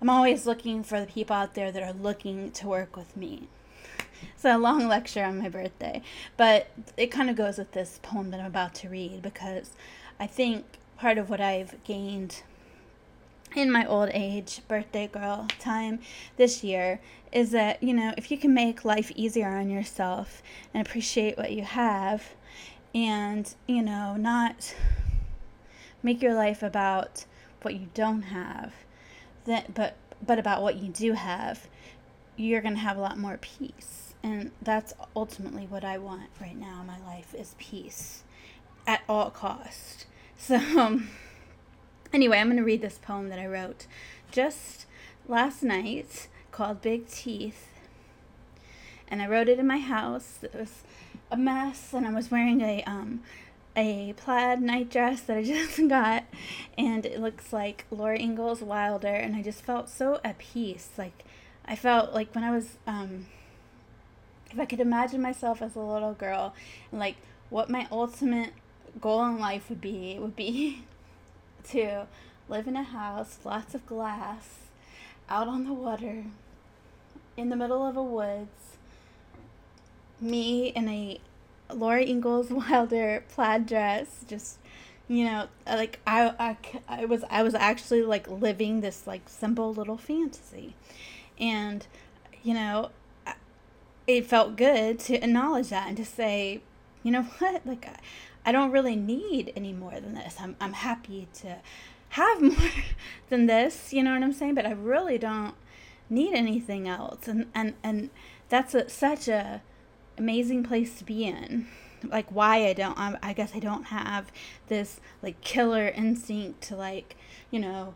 I'm 0.02 0.10
always 0.10 0.46
looking 0.46 0.82
for 0.82 1.00
the 1.00 1.06
people 1.06 1.34
out 1.34 1.54
there 1.54 1.72
that 1.72 1.82
are 1.82 1.92
looking 1.92 2.50
to 2.50 2.66
work 2.66 2.96
with 2.96 3.16
me. 3.16 3.48
It's 4.34 4.44
a 4.44 4.58
long 4.58 4.88
lecture 4.88 5.24
on 5.24 5.38
my 5.38 5.48
birthday, 5.48 6.02
but 6.36 6.68
it 6.96 7.06
kind 7.10 7.30
of 7.30 7.36
goes 7.36 7.58
with 7.58 7.72
this 7.72 8.00
poem 8.02 8.30
that 8.30 8.40
I'm 8.40 8.46
about 8.46 8.74
to 8.76 8.88
read 8.88 9.22
because 9.22 9.70
I 10.18 10.26
think 10.26 10.64
part 10.98 11.18
of 11.18 11.30
what 11.30 11.40
I've 11.40 11.82
gained 11.84 12.42
in 13.54 13.70
my 13.70 13.86
old 13.86 14.10
age 14.12 14.60
birthday 14.68 15.06
girl 15.06 15.46
time 15.58 16.00
this 16.36 16.64
year 16.64 17.00
is 17.32 17.50
that, 17.52 17.82
you 17.82 17.94
know, 17.94 18.12
if 18.16 18.30
you 18.30 18.38
can 18.38 18.52
make 18.54 18.84
life 18.84 19.10
easier 19.14 19.48
on 19.48 19.70
yourself 19.70 20.42
and 20.72 20.86
appreciate 20.86 21.36
what 21.36 21.52
you 21.52 21.62
have 21.62 22.34
and, 22.94 23.54
you 23.66 23.82
know, 23.82 24.16
not 24.16 24.74
make 26.02 26.22
your 26.22 26.34
life 26.34 26.62
about 26.62 27.24
what 27.62 27.74
you 27.74 27.88
don't 27.94 28.22
have, 28.22 28.72
that 29.46 29.74
but 29.74 29.96
but 30.24 30.38
about 30.38 30.62
what 30.62 30.76
you 30.76 30.88
do 30.88 31.12
have, 31.12 31.66
you're 32.36 32.60
going 32.60 32.74
to 32.74 32.80
have 32.80 32.96
a 32.96 33.00
lot 33.00 33.18
more 33.18 33.38
peace. 33.38 34.14
And 34.22 34.52
that's 34.62 34.94
ultimately 35.14 35.66
what 35.66 35.84
I 35.84 35.98
want 35.98 36.30
right 36.40 36.56
now 36.56 36.80
in 36.80 36.86
my 36.86 36.98
life 37.04 37.34
is 37.34 37.54
peace 37.58 38.22
at 38.86 39.02
all 39.08 39.30
cost. 39.30 40.06
So 40.36 40.56
um, 40.56 41.08
Anyway, 42.14 42.38
I'm 42.38 42.46
going 42.46 42.58
to 42.58 42.62
read 42.62 42.80
this 42.80 43.00
poem 43.02 43.28
that 43.30 43.40
I 43.40 43.46
wrote 43.46 43.88
just 44.30 44.86
last 45.26 45.64
night 45.64 46.28
called 46.52 46.80
Big 46.80 47.08
Teeth. 47.08 47.66
And 49.08 49.20
I 49.20 49.26
wrote 49.26 49.48
it 49.48 49.58
in 49.58 49.66
my 49.66 49.78
house. 49.78 50.38
It 50.40 50.54
was 50.54 50.84
a 51.32 51.36
mess, 51.36 51.92
and 51.92 52.06
I 52.06 52.12
was 52.12 52.30
wearing 52.30 52.60
a 52.60 52.84
um, 52.84 53.22
a 53.76 54.14
plaid 54.16 54.62
night 54.62 54.90
dress 54.90 55.22
that 55.22 55.38
I 55.38 55.42
just 55.42 55.88
got, 55.88 56.22
and 56.78 57.04
it 57.04 57.20
looks 57.20 57.52
like 57.52 57.84
Laura 57.90 58.16
Ingalls 58.16 58.62
Wilder, 58.62 59.08
and 59.08 59.34
I 59.34 59.42
just 59.42 59.62
felt 59.62 59.88
so 59.88 60.20
at 60.22 60.38
peace. 60.38 60.90
Like 60.96 61.24
I 61.64 61.74
felt 61.74 62.14
like 62.14 62.32
when 62.32 62.44
I 62.44 62.52
was 62.52 62.76
um, 62.86 63.26
if 64.52 64.60
I 64.60 64.66
could 64.66 64.78
imagine 64.78 65.20
myself 65.20 65.60
as 65.60 65.74
a 65.74 65.80
little 65.80 66.14
girl, 66.14 66.54
and 66.92 67.00
like 67.00 67.16
what 67.50 67.68
my 67.68 67.88
ultimate 67.90 68.52
goal 69.00 69.26
in 69.26 69.40
life 69.40 69.68
would 69.68 69.80
be, 69.80 70.12
it 70.12 70.22
would 70.22 70.36
be 70.36 70.84
to 71.70 72.06
live 72.48 72.66
in 72.66 72.76
a 72.76 72.82
house, 72.82 73.38
lots 73.44 73.74
of 73.74 73.86
glass, 73.86 74.58
out 75.28 75.48
on 75.48 75.64
the 75.64 75.72
water, 75.72 76.24
in 77.36 77.48
the 77.48 77.56
middle 77.56 77.86
of 77.86 77.96
a 77.96 78.02
woods. 78.02 78.76
Me 80.20 80.68
in 80.68 80.88
a 80.88 81.20
Laura 81.72 82.02
Ingalls 82.02 82.50
Wilder 82.50 83.24
plaid 83.28 83.66
dress, 83.66 84.24
just 84.28 84.58
you 85.08 85.24
know, 85.24 85.48
like 85.66 86.00
I, 86.06 86.34
I, 86.38 86.56
I 86.88 87.04
was 87.04 87.24
I 87.28 87.42
was 87.42 87.54
actually 87.54 88.02
like 88.02 88.28
living 88.28 88.80
this 88.80 89.06
like 89.06 89.28
simple 89.28 89.74
little 89.74 89.98
fantasy, 89.98 90.74
and 91.38 91.86
you 92.42 92.54
know, 92.54 92.90
it 94.06 94.26
felt 94.26 94.56
good 94.56 94.98
to 95.00 95.14
acknowledge 95.14 95.68
that 95.68 95.88
and 95.88 95.96
to 95.96 96.04
say, 96.04 96.60
you 97.02 97.10
know 97.10 97.22
what, 97.38 97.66
like 97.66 97.86
I 98.44 98.52
don't 98.52 98.70
really 98.70 98.96
need 98.96 99.52
any 99.56 99.72
more 99.72 100.00
than 100.00 100.14
this. 100.14 100.36
I'm, 100.38 100.56
I'm 100.60 100.74
happy 100.74 101.28
to 101.40 101.56
have 102.10 102.40
more 102.42 102.70
than 103.28 103.46
this, 103.46 103.92
you 103.92 104.02
know 104.02 104.12
what 104.12 104.22
I'm 104.22 104.32
saying? 104.32 104.54
But 104.54 104.66
I 104.66 104.72
really 104.72 105.18
don't 105.18 105.54
need 106.10 106.34
anything 106.34 106.88
else. 106.88 107.26
And, 107.26 107.46
and, 107.54 107.74
and 107.82 108.10
that's 108.48 108.74
a, 108.74 108.88
such 108.88 109.28
a 109.28 109.62
amazing 110.18 110.62
place 110.62 110.98
to 110.98 111.04
be 111.04 111.24
in. 111.24 111.66
Like 112.02 112.30
why 112.30 112.66
I 112.66 112.72
don't, 112.74 112.98
I, 112.98 113.16
I 113.22 113.32
guess 113.32 113.52
I 113.54 113.58
don't 113.58 113.84
have 113.84 114.30
this 114.68 115.00
like 115.22 115.40
killer 115.40 115.88
instinct 115.88 116.60
to 116.64 116.76
like, 116.76 117.16
you 117.50 117.58
know, 117.58 117.94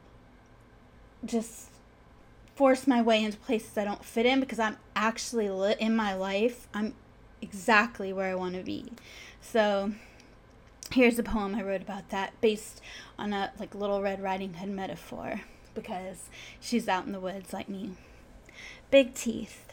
just 1.24 1.70
force 2.54 2.87
my 2.87 3.02
way 3.02 3.22
into 3.22 3.38
places 3.38 3.76
I 3.76 3.84
don't 3.84 4.04
fit 4.04 4.26
in 4.26 4.40
because 4.40 4.58
I'm 4.58 4.78
actually 4.96 5.46
in 5.78 5.94
my 5.94 6.14
life. 6.14 6.66
I'm 6.74 6.94
exactly 7.40 8.12
where 8.12 8.30
I 8.30 8.34
want 8.34 8.54
to 8.56 8.62
be. 8.62 8.87
So, 9.40 9.92
here's 10.92 11.18
a 11.18 11.22
poem 11.22 11.55
I 11.55 11.62
wrote 11.62 11.83
about 11.83 12.09
that 12.11 12.40
based 12.40 12.81
on 13.18 13.33
a 13.33 13.53
like 13.59 13.74
little 13.74 14.03
Red 14.03 14.22
Riding 14.22 14.55
Hood 14.55 14.70
metaphor 14.70 15.42
because 15.74 16.31
she's 16.61 16.88
out 16.88 17.07
in 17.07 17.12
the 17.12 17.20
woods 17.20 17.53
like 17.53 17.68
me. 17.68 17.92
Big 18.90 19.14
teeth. 19.14 19.72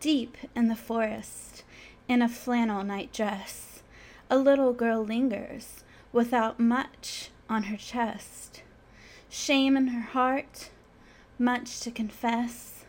Deep 0.00 0.36
in 0.54 0.68
the 0.68 0.76
forest, 0.76 1.64
in 2.06 2.22
a 2.22 2.28
flannel 2.28 2.84
night 2.84 3.12
dress, 3.12 3.82
a 4.30 4.38
little 4.38 4.72
girl 4.72 5.04
lingers 5.04 5.82
without 6.12 6.60
much 6.60 7.30
on 7.48 7.64
her 7.64 7.76
chest. 7.76 8.62
Shame 9.28 9.76
in 9.76 9.88
her 9.88 10.12
heart, 10.12 10.70
much 11.38 11.80
to 11.80 11.90
confess. 11.90 12.84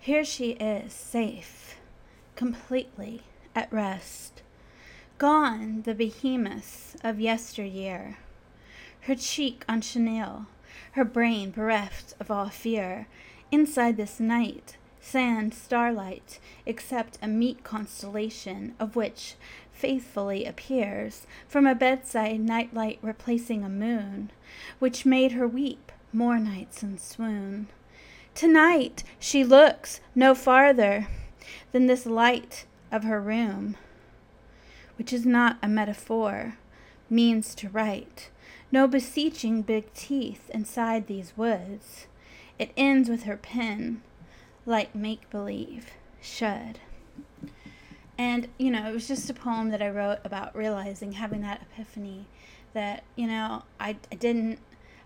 Here 0.00 0.24
she 0.24 0.52
is, 0.52 0.92
safe, 0.92 1.76
completely 2.34 3.22
at 3.54 3.72
rest 3.72 4.33
Gone 5.18 5.82
the 5.82 5.94
behemoths 5.94 6.96
of 7.04 7.20
yesteryear, 7.20 8.18
her 9.02 9.14
cheek 9.14 9.64
on 9.68 9.80
chenille, 9.80 10.46
her 10.92 11.04
brain 11.04 11.52
bereft 11.52 12.14
of 12.18 12.32
all 12.32 12.48
fear. 12.48 13.06
Inside 13.52 13.96
this 13.96 14.18
night, 14.18 14.76
sand 15.00 15.54
starlight, 15.54 16.40
except 16.66 17.18
a 17.22 17.28
meek 17.28 17.62
constellation 17.62 18.74
of 18.80 18.96
which 18.96 19.36
faithfully 19.72 20.44
appears 20.46 21.28
from 21.46 21.64
a 21.64 21.76
bedside 21.76 22.40
nightlight 22.40 22.98
replacing 23.00 23.62
a 23.62 23.68
moon, 23.68 24.32
which 24.80 25.06
made 25.06 25.30
her 25.32 25.46
weep 25.46 25.92
more 26.12 26.40
nights 26.40 26.82
and 26.82 26.98
swoon. 26.98 27.68
Tonight 28.34 29.04
she 29.20 29.44
looks 29.44 30.00
no 30.16 30.34
farther 30.34 31.06
than 31.70 31.86
this 31.86 32.04
light 32.04 32.66
of 32.90 33.04
her 33.04 33.20
room 33.20 33.76
which 34.96 35.12
is 35.12 35.26
not 35.26 35.58
a 35.62 35.68
metaphor, 35.68 36.58
means 37.10 37.54
to 37.56 37.68
write. 37.68 38.30
No 38.72 38.86
beseeching 38.86 39.62
big 39.62 39.92
teeth 39.94 40.50
inside 40.50 41.06
these 41.06 41.32
woods. 41.36 42.06
It 42.58 42.72
ends 42.76 43.08
with 43.08 43.24
her 43.24 43.36
pen, 43.36 44.02
like 44.66 44.94
make 44.94 45.28
believe 45.30 45.92
should. 46.20 46.78
And, 48.16 48.48
you 48.58 48.70
know, 48.70 48.88
it 48.88 48.94
was 48.94 49.08
just 49.08 49.28
a 49.28 49.34
poem 49.34 49.70
that 49.70 49.82
I 49.82 49.88
wrote 49.88 50.18
about 50.24 50.54
realizing, 50.54 51.12
having 51.12 51.42
that 51.42 51.62
epiphany 51.62 52.26
that, 52.72 53.02
you 53.16 53.26
know, 53.26 53.62
I, 53.80 53.96
I 54.10 54.14
didn't, 54.14 54.60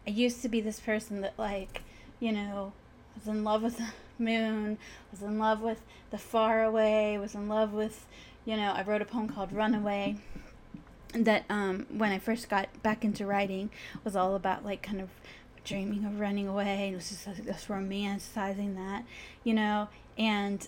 I 0.07 0.11
used 0.11 0.42
to 0.42 0.48
be 0.48 0.61
this 0.61 0.81
person 0.81 1.22
that, 1.22 1.35
like, 1.38 1.83
you 2.20 2.33
know, 2.33 2.72
was 3.14 3.27
in 3.27 3.44
love 3.44 3.62
with 3.62 3.79
the 3.79 3.88
moon, 4.18 4.79
was 5.11 5.22
in 5.22 5.38
love 5.38 5.61
with 5.61 5.81
the 6.11 6.18
far 6.18 6.62
away, 6.62 7.16
was 7.18 7.35
in 7.35 7.48
love 7.48 7.72
with, 7.72 8.07
you 8.48 8.56
know, 8.56 8.72
I 8.72 8.82
wrote 8.82 9.02
a 9.02 9.04
poem 9.04 9.28
called 9.28 9.52
Runaway 9.52 10.16
that 11.12 11.44
um, 11.50 11.84
when 11.90 12.12
I 12.12 12.18
first 12.18 12.48
got 12.48 12.82
back 12.82 13.04
into 13.04 13.26
writing 13.26 13.68
was 14.04 14.16
all 14.16 14.34
about 14.34 14.64
like 14.64 14.80
kind 14.80 15.02
of 15.02 15.11
dreaming 15.64 16.06
of 16.06 16.18
running 16.18 16.48
away. 16.48 16.88
It 16.90 16.94
was 16.94 17.11
just 17.11 17.68
romanticizing 17.68 18.74
that, 18.76 19.04
you 19.44 19.52
know, 19.52 19.88
and 20.16 20.66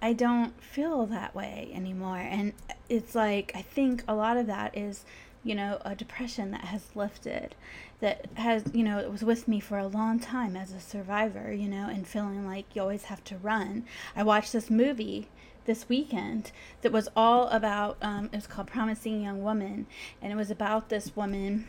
I 0.00 0.14
don't 0.14 0.58
feel 0.62 1.04
that 1.04 1.34
way 1.34 1.70
anymore. 1.74 2.16
And 2.16 2.54
it's 2.88 3.14
like, 3.14 3.52
I 3.54 3.60
think 3.60 4.04
a 4.08 4.14
lot 4.14 4.38
of 4.38 4.46
that 4.46 4.74
is, 4.74 5.04
you 5.44 5.54
know, 5.54 5.82
a 5.84 5.94
depression 5.94 6.50
that 6.52 6.62
has 6.62 6.96
lifted, 6.96 7.54
that 8.00 8.24
has, 8.36 8.64
you 8.72 8.82
know, 8.82 8.98
it 9.00 9.12
was 9.12 9.22
with 9.22 9.46
me 9.46 9.60
for 9.60 9.76
a 9.76 9.86
long 9.86 10.18
time 10.18 10.56
as 10.56 10.72
a 10.72 10.80
survivor, 10.80 11.52
you 11.52 11.68
know, 11.68 11.90
and 11.90 12.08
feeling 12.08 12.46
like 12.46 12.74
you 12.74 12.80
always 12.80 13.04
have 13.04 13.22
to 13.24 13.36
run. 13.36 13.84
I 14.16 14.22
watched 14.22 14.54
this 14.54 14.70
movie 14.70 15.28
this 15.68 15.86
weekend 15.86 16.50
that 16.80 16.90
was 16.90 17.10
all 17.14 17.46
about 17.48 17.98
um, 18.00 18.30
it 18.32 18.36
was 18.36 18.46
called 18.46 18.66
promising 18.66 19.22
young 19.22 19.42
woman 19.42 19.86
and 20.22 20.32
it 20.32 20.34
was 20.34 20.50
about 20.50 20.88
this 20.88 21.14
woman 21.14 21.68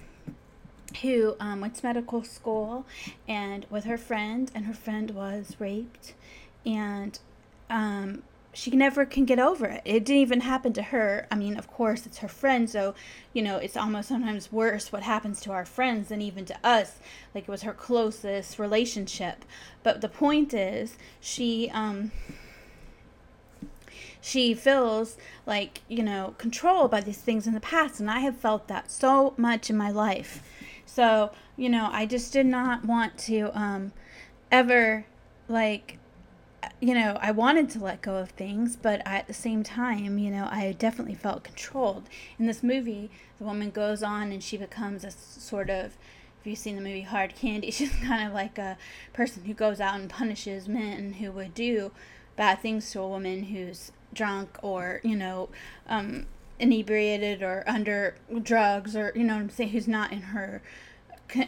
who 1.02 1.36
um, 1.40 1.60
went 1.60 1.76
to 1.76 1.86
medical 1.86 2.24
school 2.24 2.86
and 3.28 3.68
with 3.70 3.84
her 3.84 3.98
friend 3.98 4.50
and 4.56 4.66
her 4.66 4.74
friend 4.74 5.12
was 5.12 5.58
raped 5.60 6.14
and 6.66 7.20
um, 7.70 8.24
she 8.54 8.72
never 8.72 9.06
can 9.06 9.26
get 9.26 9.38
over 9.38 9.66
it. 9.68 9.82
It 9.86 10.06
didn't 10.06 10.22
even 10.22 10.42
happen 10.42 10.74
to 10.74 10.82
her. 10.82 11.28
I 11.30 11.36
mean, 11.36 11.56
of 11.58 11.68
course, 11.68 12.06
it's 12.06 12.20
her 12.20 12.28
friend, 12.28 12.70
so 12.70 12.96
you 13.34 13.42
know, 13.44 13.58
it's 13.58 13.78
almost 13.78 14.08
sometimes 14.08 14.52
worse 14.52 14.92
what 14.92 15.04
happens 15.04 15.40
to 15.42 15.52
our 15.52 15.66
friends 15.66 16.08
than 16.08 16.22
even 16.22 16.46
to 16.46 16.58
us. 16.64 17.00
Like 17.36 17.44
it 17.44 17.52
was 17.52 17.62
her 17.62 17.74
closest 17.74 18.58
relationship. 18.58 19.46
But 19.84 20.02
the 20.02 20.10
point 20.10 20.54
is, 20.54 20.98
she 21.20 21.70
um 21.74 22.12
she 24.22 24.54
feels 24.54 25.18
like, 25.46 25.82
you 25.88 26.04
know, 26.04 26.36
controlled 26.38 26.92
by 26.92 27.02
these 27.02 27.18
things 27.18 27.48
in 27.48 27.54
the 27.54 27.60
past 27.60 28.00
and 28.00 28.10
I 28.10 28.20
have 28.20 28.38
felt 28.38 28.68
that 28.68 28.92
so 28.92 29.34
much 29.38 29.70
in 29.70 29.78
my 29.78 29.92
life. 29.92 30.44
So, 30.86 31.32
you 31.56 31.70
know, 31.70 31.90
I 31.92 32.06
just 32.06 32.34
did 32.34 32.46
not 32.46 32.86
want 32.86 33.18
to 33.20 33.58
um 33.58 33.94
ever 34.52 35.06
like 35.48 36.00
you 36.82 36.94
know, 36.94 37.18
I 37.22 37.32
wanted 37.32 37.70
to 37.72 37.80
let 37.80 38.02
go 38.02 38.18
of 38.18 38.32
things, 38.32 38.76
but 38.76 39.02
at 39.06 39.28
the 39.28 39.34
same 39.34 39.64
time, 39.64 40.18
you 40.18 40.30
know, 40.30 40.48
I 40.52 40.76
definitely 40.78 41.16
felt 41.16 41.44
controlled. 41.44 42.10
In 42.38 42.46
this 42.46 42.64
movie, 42.64 43.10
the 43.38 43.46
woman 43.46 43.70
goes 43.70 44.04
on 44.04 44.32
and 44.32 44.44
she 44.44 44.58
becomes 44.58 45.04
a 45.04 45.12
sort 45.12 45.70
of, 45.70 45.98
if 46.40 46.48
you've 46.48 46.58
seen 46.58 46.76
the 46.76 46.82
movie 46.82 47.02
Hard 47.02 47.36
Candy, 47.36 47.72
she's 47.72 47.92
kind 47.92 48.28
of 48.28 48.34
like 48.34 48.58
a 48.58 48.78
person 49.14 49.44
who 49.46 49.54
goes 49.54 49.80
out 49.80 50.00
and 50.00 50.10
punishes 50.10 50.68
men 50.68 51.14
who 51.14 51.32
would 51.32 51.54
do 51.54 51.92
bad 52.36 52.62
things 52.62 52.92
to 52.92 53.00
a 53.02 53.08
woman 53.08 53.44
who's 53.44 53.92
drunk 54.14 54.58
or, 54.62 55.02
you 55.04 55.16
know, 55.16 55.50
um, 55.88 56.26
inebriated 56.60 57.42
or 57.42 57.64
under 57.68 58.16
drugs 58.44 58.96
or, 58.96 59.12
you 59.16 59.24
know 59.24 59.36
what 59.36 59.42
I'm 59.42 59.50
saying, 59.50 59.70
who's 59.70 59.88
not 59.88 60.12
in 60.12 60.22
her 60.22 60.62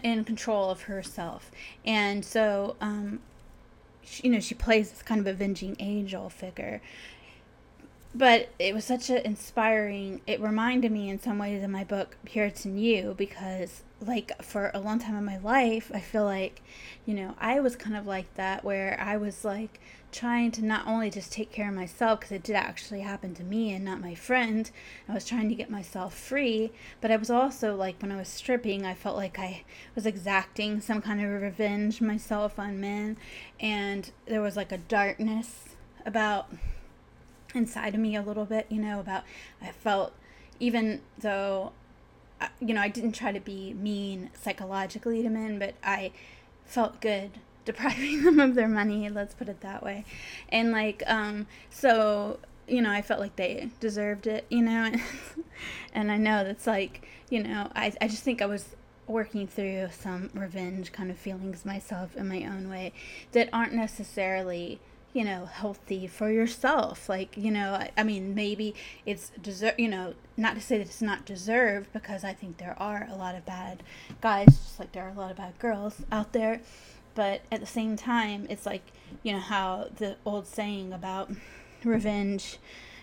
in 0.04 0.24
control 0.24 0.69
of 0.69 0.84
herself. 0.84 1.52
And 1.86 2.24
so 2.24 2.76
um, 2.82 3.19
she, 4.04 4.24
you 4.28 4.34
know, 4.34 4.39
she 4.39 4.56
plays 4.56 4.91
this 4.91 5.02
kind 5.02 5.19
of 5.19 5.28
avenging 5.28 5.76
angel 5.80 6.30
figure. 6.30 6.82
But 8.13 8.50
it 8.60 8.74
was 8.74 8.84
such 8.84 9.10
an 9.10 9.17
inspiring, 9.19 10.19
it 10.28 10.41
reminded 10.41 10.91
me 10.91 11.10
in 11.10 11.19
some 11.19 11.39
ways 11.39 11.63
of 11.63 11.69
my 11.69 11.86
book, 11.86 12.17
Puritan 12.26 12.78
U, 12.78 13.15
because, 13.17 13.84
like, 14.06 14.43
for 14.43 14.69
a 14.74 14.82
long 14.82 15.00
time 15.00 15.15
in 15.15 15.24
my 15.24 15.38
life, 15.38 15.89
I 15.93 16.02
feel 16.02 16.26
like, 16.26 16.62
you 17.06 17.13
know, 17.13 17.36
I 17.39 17.62
was 17.62 17.78
kind 17.78 17.95
of 17.95 18.06
like 18.06 18.34
that, 18.36 18.65
where 18.65 19.00
I 19.00 19.15
was 19.15 19.45
like 19.45 19.80
trying 20.12 20.52
to 20.52 20.63
not 20.63 20.88
only 20.88 21.10
just 21.10 21.32
take 21.32 21.52
care 21.52 21.69
of 21.69 21.76
myself, 21.76 22.19
because 22.19 22.32
it 22.32 22.43
did 22.43 22.56
actually 22.56 23.02
happen 23.02 23.34
to 23.36 23.43
me 23.43 23.74
and 23.74 23.86
not 23.86 24.02
my 24.02 24.15
friend, 24.15 24.69
I 25.08 25.13
was 25.13 25.26
trying 25.26 25.50
to 25.50 25.56
get 25.56 25.69
myself 25.69 26.13
free, 26.13 26.71
but 27.00 27.12
I 27.12 27.17
was 27.17 27.30
also 27.30 27.76
like, 27.76 28.02
when 28.02 28.12
I 28.12 28.17
was 28.17 28.28
stripping, 28.28 28.86
I 28.86 28.93
felt 28.93 29.15
like 29.15 29.39
I 29.39 29.63
was 29.95 30.06
exacting 30.06 30.82
some 30.82 31.02
kind 31.02 31.21
of 31.21 31.41
revenge 31.41 32.02
myself 32.02 32.60
on 32.60 32.80
men, 32.80 33.17
and 33.60 34.12
there 34.26 34.41
was 34.41 34.56
like 34.56 34.71
a 34.71 34.78
darkness 34.78 35.76
about 36.06 36.52
inside 37.54 37.93
of 37.93 38.02
me 38.02 38.15
a 38.15 38.21
little 38.21 38.45
bit, 38.45 38.65
you 38.69 38.82
know, 38.82 39.00
about 39.00 39.24
I 39.62 39.71
felt 39.71 40.13
even 40.60 41.02
though 41.17 41.74
you 42.60 42.74
know, 42.74 42.82
I 42.82 42.88
didn't 42.88 43.12
try 43.13 43.32
to 43.32 43.39
be 43.39 43.74
mean 43.74 44.32
psychologically 44.34 45.21
to 45.24 45.30
men, 45.30 45.60
but 45.60 45.76
I 45.84 46.12
felt 46.65 47.02
good 47.02 47.32
depriving 47.65 48.24
them 48.24 48.39
of 48.39 48.56
their 48.56 48.67
money, 48.67 49.10
let's 49.10 49.34
put 49.34 49.50
it 49.50 49.62
that 49.62 49.84
way. 49.84 50.06
And 50.50 50.71
like 50.71 51.04
um 51.08 51.47
so, 51.69 52.39
you 52.67 52.82
know, 52.82 52.91
I 52.91 53.02
felt 53.02 53.19
like 53.19 53.36
they 53.36 53.69
deserved 53.80 54.28
it, 54.28 54.45
you 54.50 54.62
know. 54.62 54.91
and 55.93 56.12
I 56.12 56.17
know 56.17 56.43
that's 56.43 56.67
like, 56.67 57.08
you 57.30 57.43
know, 57.43 57.71
I 57.76 57.93
I 58.02 58.08
just 58.08 58.24
think 58.24 58.41
I 58.41 58.45
was 58.45 58.76
working 59.08 59.47
through 59.47 59.89
some 59.91 60.30
revenge 60.34 60.91
kind 60.91 61.12
of 61.12 61.17
feelings 61.17 61.65
myself 61.65 62.15
in 62.15 62.28
my 62.28 62.43
own 62.45 62.69
way 62.69 62.93
that 63.34 63.50
aren't 63.52 63.74
necessarily 63.74 64.80
you 65.13 65.26
know 65.26 65.45
healthy 65.45 66.08
for 66.08 66.32
yourself 66.32 67.10
like 67.10 67.36
you 67.36 67.52
know 67.52 67.74
I, 67.74 67.91
I, 67.97 68.04
mean 68.04 68.34
maybe 68.34 68.74
it's 69.06 69.32
deserve 69.41 69.74
you 69.78 69.89
know 69.89 70.13
not 70.38 70.56
to 70.56 70.62
say 70.62 70.78
that 70.78 70.88
it's 70.88 71.02
not 71.02 71.26
deserved 71.26 71.91
because 71.91 72.24
i 72.24 72.34
think 72.34 72.58
there 72.58 72.76
are 72.80 73.08
a 73.12 73.15
lot 73.15 73.36
of 73.36 73.45
bad 73.45 73.84
guys 74.21 74.45
just 74.45 74.80
like 74.80 74.93
there 74.93 75.04
are 75.04 75.10
a 75.10 75.19
lot 75.19 75.32
of 75.32 75.38
bad 75.38 75.60
girls 75.60 76.02
out 76.12 76.32
there 76.32 76.62
but 77.15 77.41
at 77.52 77.60
the 77.60 77.65
same 77.65 77.95
time 77.95 78.47
it's 78.50 78.65
like 78.65 78.91
you 79.24 79.32
know 79.32 79.39
how 79.39 79.88
the 79.97 80.15
old 80.26 80.47
saying 80.47 80.93
about 80.93 81.32
revenge 81.84 82.58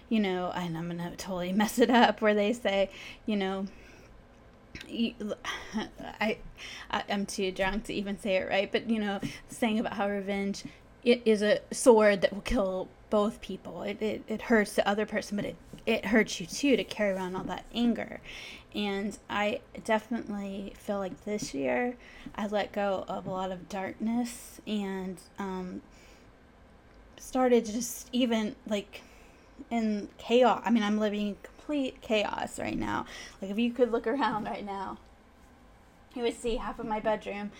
you 0.08 0.20
know 0.20 0.52
and 0.54 0.76
i'm 0.76 0.88
gonna 0.88 1.14
totally 1.16 1.52
mess 1.52 1.78
it 1.78 1.90
up 1.90 2.20
where 2.20 2.34
they 2.34 2.52
say 2.52 2.90
you 3.26 3.36
know 3.36 3.66
I, 6.20 6.38
I 6.90 7.02
I'm 7.08 7.26
too 7.26 7.50
drunk 7.52 7.84
to 7.84 7.94
even 7.94 8.18
say 8.18 8.36
it 8.36 8.48
right, 8.48 8.70
but 8.70 8.88
you 8.88 8.98
know, 8.98 9.20
saying 9.48 9.78
about 9.78 9.94
how 9.94 10.08
revenge 10.08 10.64
it 11.04 11.22
is 11.24 11.42
a 11.42 11.60
sword 11.70 12.20
that 12.22 12.32
will 12.32 12.42
kill 12.42 12.88
both 13.10 13.40
people. 13.40 13.82
It, 13.82 14.02
it, 14.02 14.22
it 14.28 14.42
hurts 14.42 14.74
the 14.74 14.86
other 14.86 15.06
person, 15.06 15.36
but 15.36 15.44
it, 15.46 15.56
it 15.86 16.06
hurts 16.06 16.40
you 16.40 16.46
too 16.46 16.76
to 16.76 16.84
carry 16.84 17.12
around 17.12 17.36
all 17.36 17.44
that 17.44 17.64
anger. 17.74 18.20
And 18.74 19.16
I 19.30 19.60
definitely 19.84 20.74
feel 20.78 20.98
like 20.98 21.24
this 21.24 21.54
year 21.54 21.96
I 22.34 22.46
let 22.46 22.72
go 22.72 23.04
of 23.08 23.26
a 23.26 23.30
lot 23.30 23.50
of 23.50 23.68
darkness 23.68 24.60
and 24.66 25.18
um, 25.38 25.80
started 27.16 27.64
just 27.64 28.08
even 28.12 28.54
like 28.66 29.02
in 29.70 30.08
chaos. 30.18 30.62
I 30.64 30.70
mean, 30.70 30.82
I'm 30.82 30.98
living 30.98 31.28
in 31.28 31.36
complete 31.42 32.00
chaos 32.00 32.58
right 32.58 32.78
now. 32.78 33.06
Like, 33.40 33.50
if 33.50 33.58
you 33.58 33.72
could 33.72 33.90
look 33.90 34.06
around 34.06 34.44
right 34.44 34.64
now, 34.64 34.98
you 36.14 36.22
would 36.22 36.38
see 36.38 36.56
half 36.56 36.78
of 36.78 36.86
my 36.86 37.00
bedroom 37.00 37.50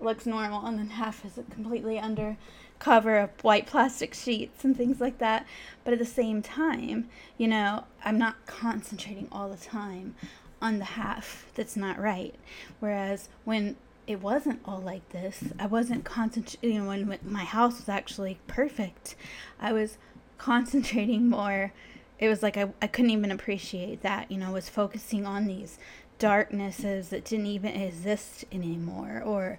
looks 0.00 0.26
normal 0.26 0.66
and 0.66 0.78
then 0.78 0.90
half 0.90 1.24
is 1.24 1.38
completely 1.50 1.98
under 1.98 2.36
cover 2.78 3.16
of 3.16 3.30
white 3.42 3.66
plastic 3.66 4.14
sheets 4.14 4.64
and 4.64 4.76
things 4.76 5.00
like 5.00 5.18
that. 5.18 5.46
But 5.84 5.94
at 5.94 5.98
the 5.98 6.04
same 6.04 6.42
time, 6.42 7.08
you 7.38 7.48
know, 7.48 7.84
I'm 8.04 8.18
not 8.18 8.46
concentrating 8.46 9.28
all 9.32 9.48
the 9.48 9.56
time 9.56 10.14
on 10.60 10.78
the 10.78 10.84
half 10.84 11.46
that's 11.54 11.76
not 11.76 11.98
right. 11.98 12.34
Whereas 12.80 13.28
when 13.44 13.76
it 14.06 14.20
wasn't 14.20 14.60
all 14.64 14.80
like 14.80 15.08
this, 15.10 15.44
I 15.58 15.66
wasn't 15.66 16.04
concentrating, 16.04 16.72
you 16.76 16.82
know, 16.82 16.88
when, 16.88 17.18
my 17.22 17.44
house 17.44 17.78
was 17.78 17.88
actually 17.88 18.38
perfect, 18.46 19.16
I 19.60 19.72
was 19.72 19.98
concentrating 20.38 21.28
more. 21.28 21.72
It 22.18 22.28
was 22.28 22.42
like 22.42 22.56
I, 22.56 22.72
I 22.80 22.86
couldn't 22.86 23.10
even 23.10 23.30
appreciate 23.30 24.02
that, 24.02 24.30
you 24.30 24.38
know, 24.38 24.48
I 24.48 24.52
was 24.52 24.68
focusing 24.68 25.26
on 25.26 25.46
these 25.46 25.78
darknesses 26.18 27.10
that 27.10 27.24
didn't 27.24 27.46
even 27.46 27.74
exist 27.74 28.44
anymore 28.50 29.22
or 29.24 29.58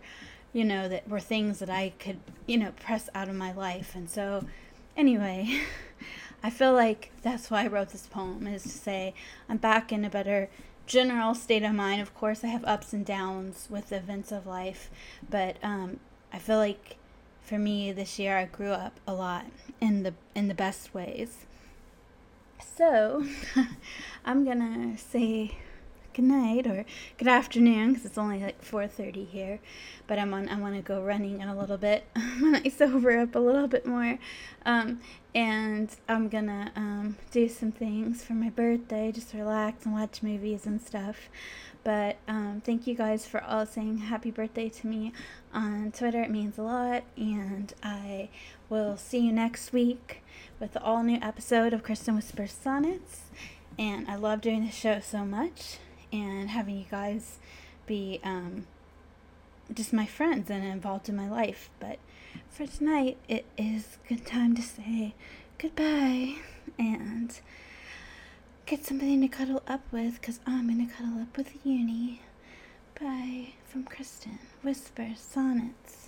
you 0.53 0.63
know, 0.63 0.87
that 0.89 1.07
were 1.07 1.19
things 1.19 1.59
that 1.59 1.69
I 1.69 1.93
could, 1.99 2.19
you 2.47 2.57
know, 2.57 2.71
press 2.71 3.09
out 3.13 3.29
of 3.29 3.35
my 3.35 3.51
life. 3.51 3.93
And 3.93 4.09
so, 4.09 4.45
anyway, 4.95 5.59
I 6.43 6.49
feel 6.49 6.73
like 6.73 7.11
that's 7.21 7.51
why 7.51 7.63
I 7.63 7.67
wrote 7.67 7.89
this 7.89 8.07
poem 8.07 8.47
is 8.47 8.63
to 8.63 8.69
say 8.69 9.13
I'm 9.49 9.57
back 9.57 9.91
in 9.91 10.05
a 10.05 10.09
better 10.09 10.49
general 10.87 11.35
state 11.35 11.63
of 11.63 11.73
mind. 11.73 12.01
Of 12.01 12.15
course, 12.15 12.43
I 12.43 12.47
have 12.47 12.65
ups 12.65 12.93
and 12.93 13.05
downs 13.05 13.67
with 13.69 13.89
the 13.89 13.97
events 13.97 14.31
of 14.31 14.47
life, 14.47 14.89
but 15.29 15.57
um, 15.61 15.99
I 16.33 16.39
feel 16.39 16.57
like 16.57 16.95
for 17.41 17.59
me 17.59 17.91
this 17.91 18.17
year 18.17 18.37
I 18.37 18.45
grew 18.45 18.71
up 18.71 18.99
a 19.05 19.13
lot 19.13 19.45
in 19.79 20.03
the 20.03 20.13
in 20.33 20.47
the 20.47 20.55
best 20.55 20.93
ways. 20.93 21.45
So, 22.59 23.25
I'm 24.25 24.43
gonna 24.43 24.97
say 24.97 25.57
good 26.17 26.25
night 26.25 26.65
or 26.65 26.83
good 27.19 27.27
afternoon 27.27 27.89
because 27.89 28.03
it's 28.03 28.17
only 28.17 28.39
like 28.39 28.59
4.30 28.65 29.27
here 29.27 29.59
but 30.07 30.17
i'm 30.17 30.33
on 30.33 30.49
i 30.49 30.59
want 30.59 30.73
to 30.73 30.81
go 30.81 30.99
running 30.99 31.41
in 31.41 31.47
a 31.47 31.55
little 31.55 31.77
bit 31.77 32.07
when 32.39 32.55
i 32.55 32.69
sober 32.69 33.19
up 33.19 33.35
a 33.35 33.39
little 33.39 33.67
bit 33.67 33.85
more 33.85 34.17
um, 34.65 34.99
and 35.35 35.95
i'm 36.09 36.27
gonna 36.27 36.71
um, 36.75 37.15
do 37.29 37.47
some 37.47 37.71
things 37.71 38.23
for 38.23 38.33
my 38.33 38.49
birthday 38.49 39.11
just 39.11 39.31
relax 39.35 39.85
and 39.85 39.93
watch 39.93 40.23
movies 40.23 40.65
and 40.65 40.81
stuff 40.81 41.29
but 41.83 42.17
um, 42.27 42.63
thank 42.65 42.87
you 42.87 42.95
guys 42.95 43.27
for 43.27 43.43
all 43.43 43.67
saying 43.67 43.99
happy 43.99 44.31
birthday 44.31 44.69
to 44.69 44.87
me 44.87 45.13
on 45.53 45.91
twitter 45.91 46.23
it 46.23 46.31
means 46.31 46.57
a 46.57 46.63
lot 46.63 47.03
and 47.15 47.75
i 47.83 48.27
will 48.69 48.97
see 48.97 49.19
you 49.19 49.31
next 49.31 49.71
week 49.71 50.23
with 50.59 50.73
the 50.73 50.81
all 50.81 51.03
new 51.03 51.19
episode 51.21 51.73
of 51.73 51.83
kristin 51.83 52.15
whispers 52.15 52.53
sonnets 52.53 53.25
and 53.77 54.09
i 54.09 54.15
love 54.15 54.41
doing 54.41 54.65
this 54.65 54.73
show 54.73 54.99
so 54.99 55.23
much 55.23 55.77
and 56.11 56.49
having 56.49 56.77
you 56.77 56.85
guys 56.89 57.37
be 57.85 58.19
um, 58.23 58.67
just 59.73 59.93
my 59.93 60.05
friends 60.05 60.49
and 60.49 60.63
involved 60.63 61.09
in 61.09 61.15
my 61.15 61.29
life. 61.29 61.69
But 61.79 61.99
for 62.49 62.65
tonight, 62.65 63.17
it 63.27 63.45
is 63.57 63.97
good 64.07 64.25
time 64.25 64.55
to 64.55 64.61
say 64.61 65.13
goodbye 65.57 66.35
and 66.77 67.39
get 68.65 68.85
something 68.85 69.21
to 69.21 69.27
cuddle 69.27 69.63
up 69.67 69.81
with 69.91 70.19
because 70.19 70.39
I'm 70.45 70.67
going 70.67 70.87
to 70.87 70.93
cuddle 70.93 71.21
up 71.21 71.37
with 71.37 71.65
Uni. 71.65 72.21
Bye 72.99 73.53
from 73.65 73.85
Kristin. 73.85 74.39
Whisper 74.63 75.09
Sonnets. 75.15 76.06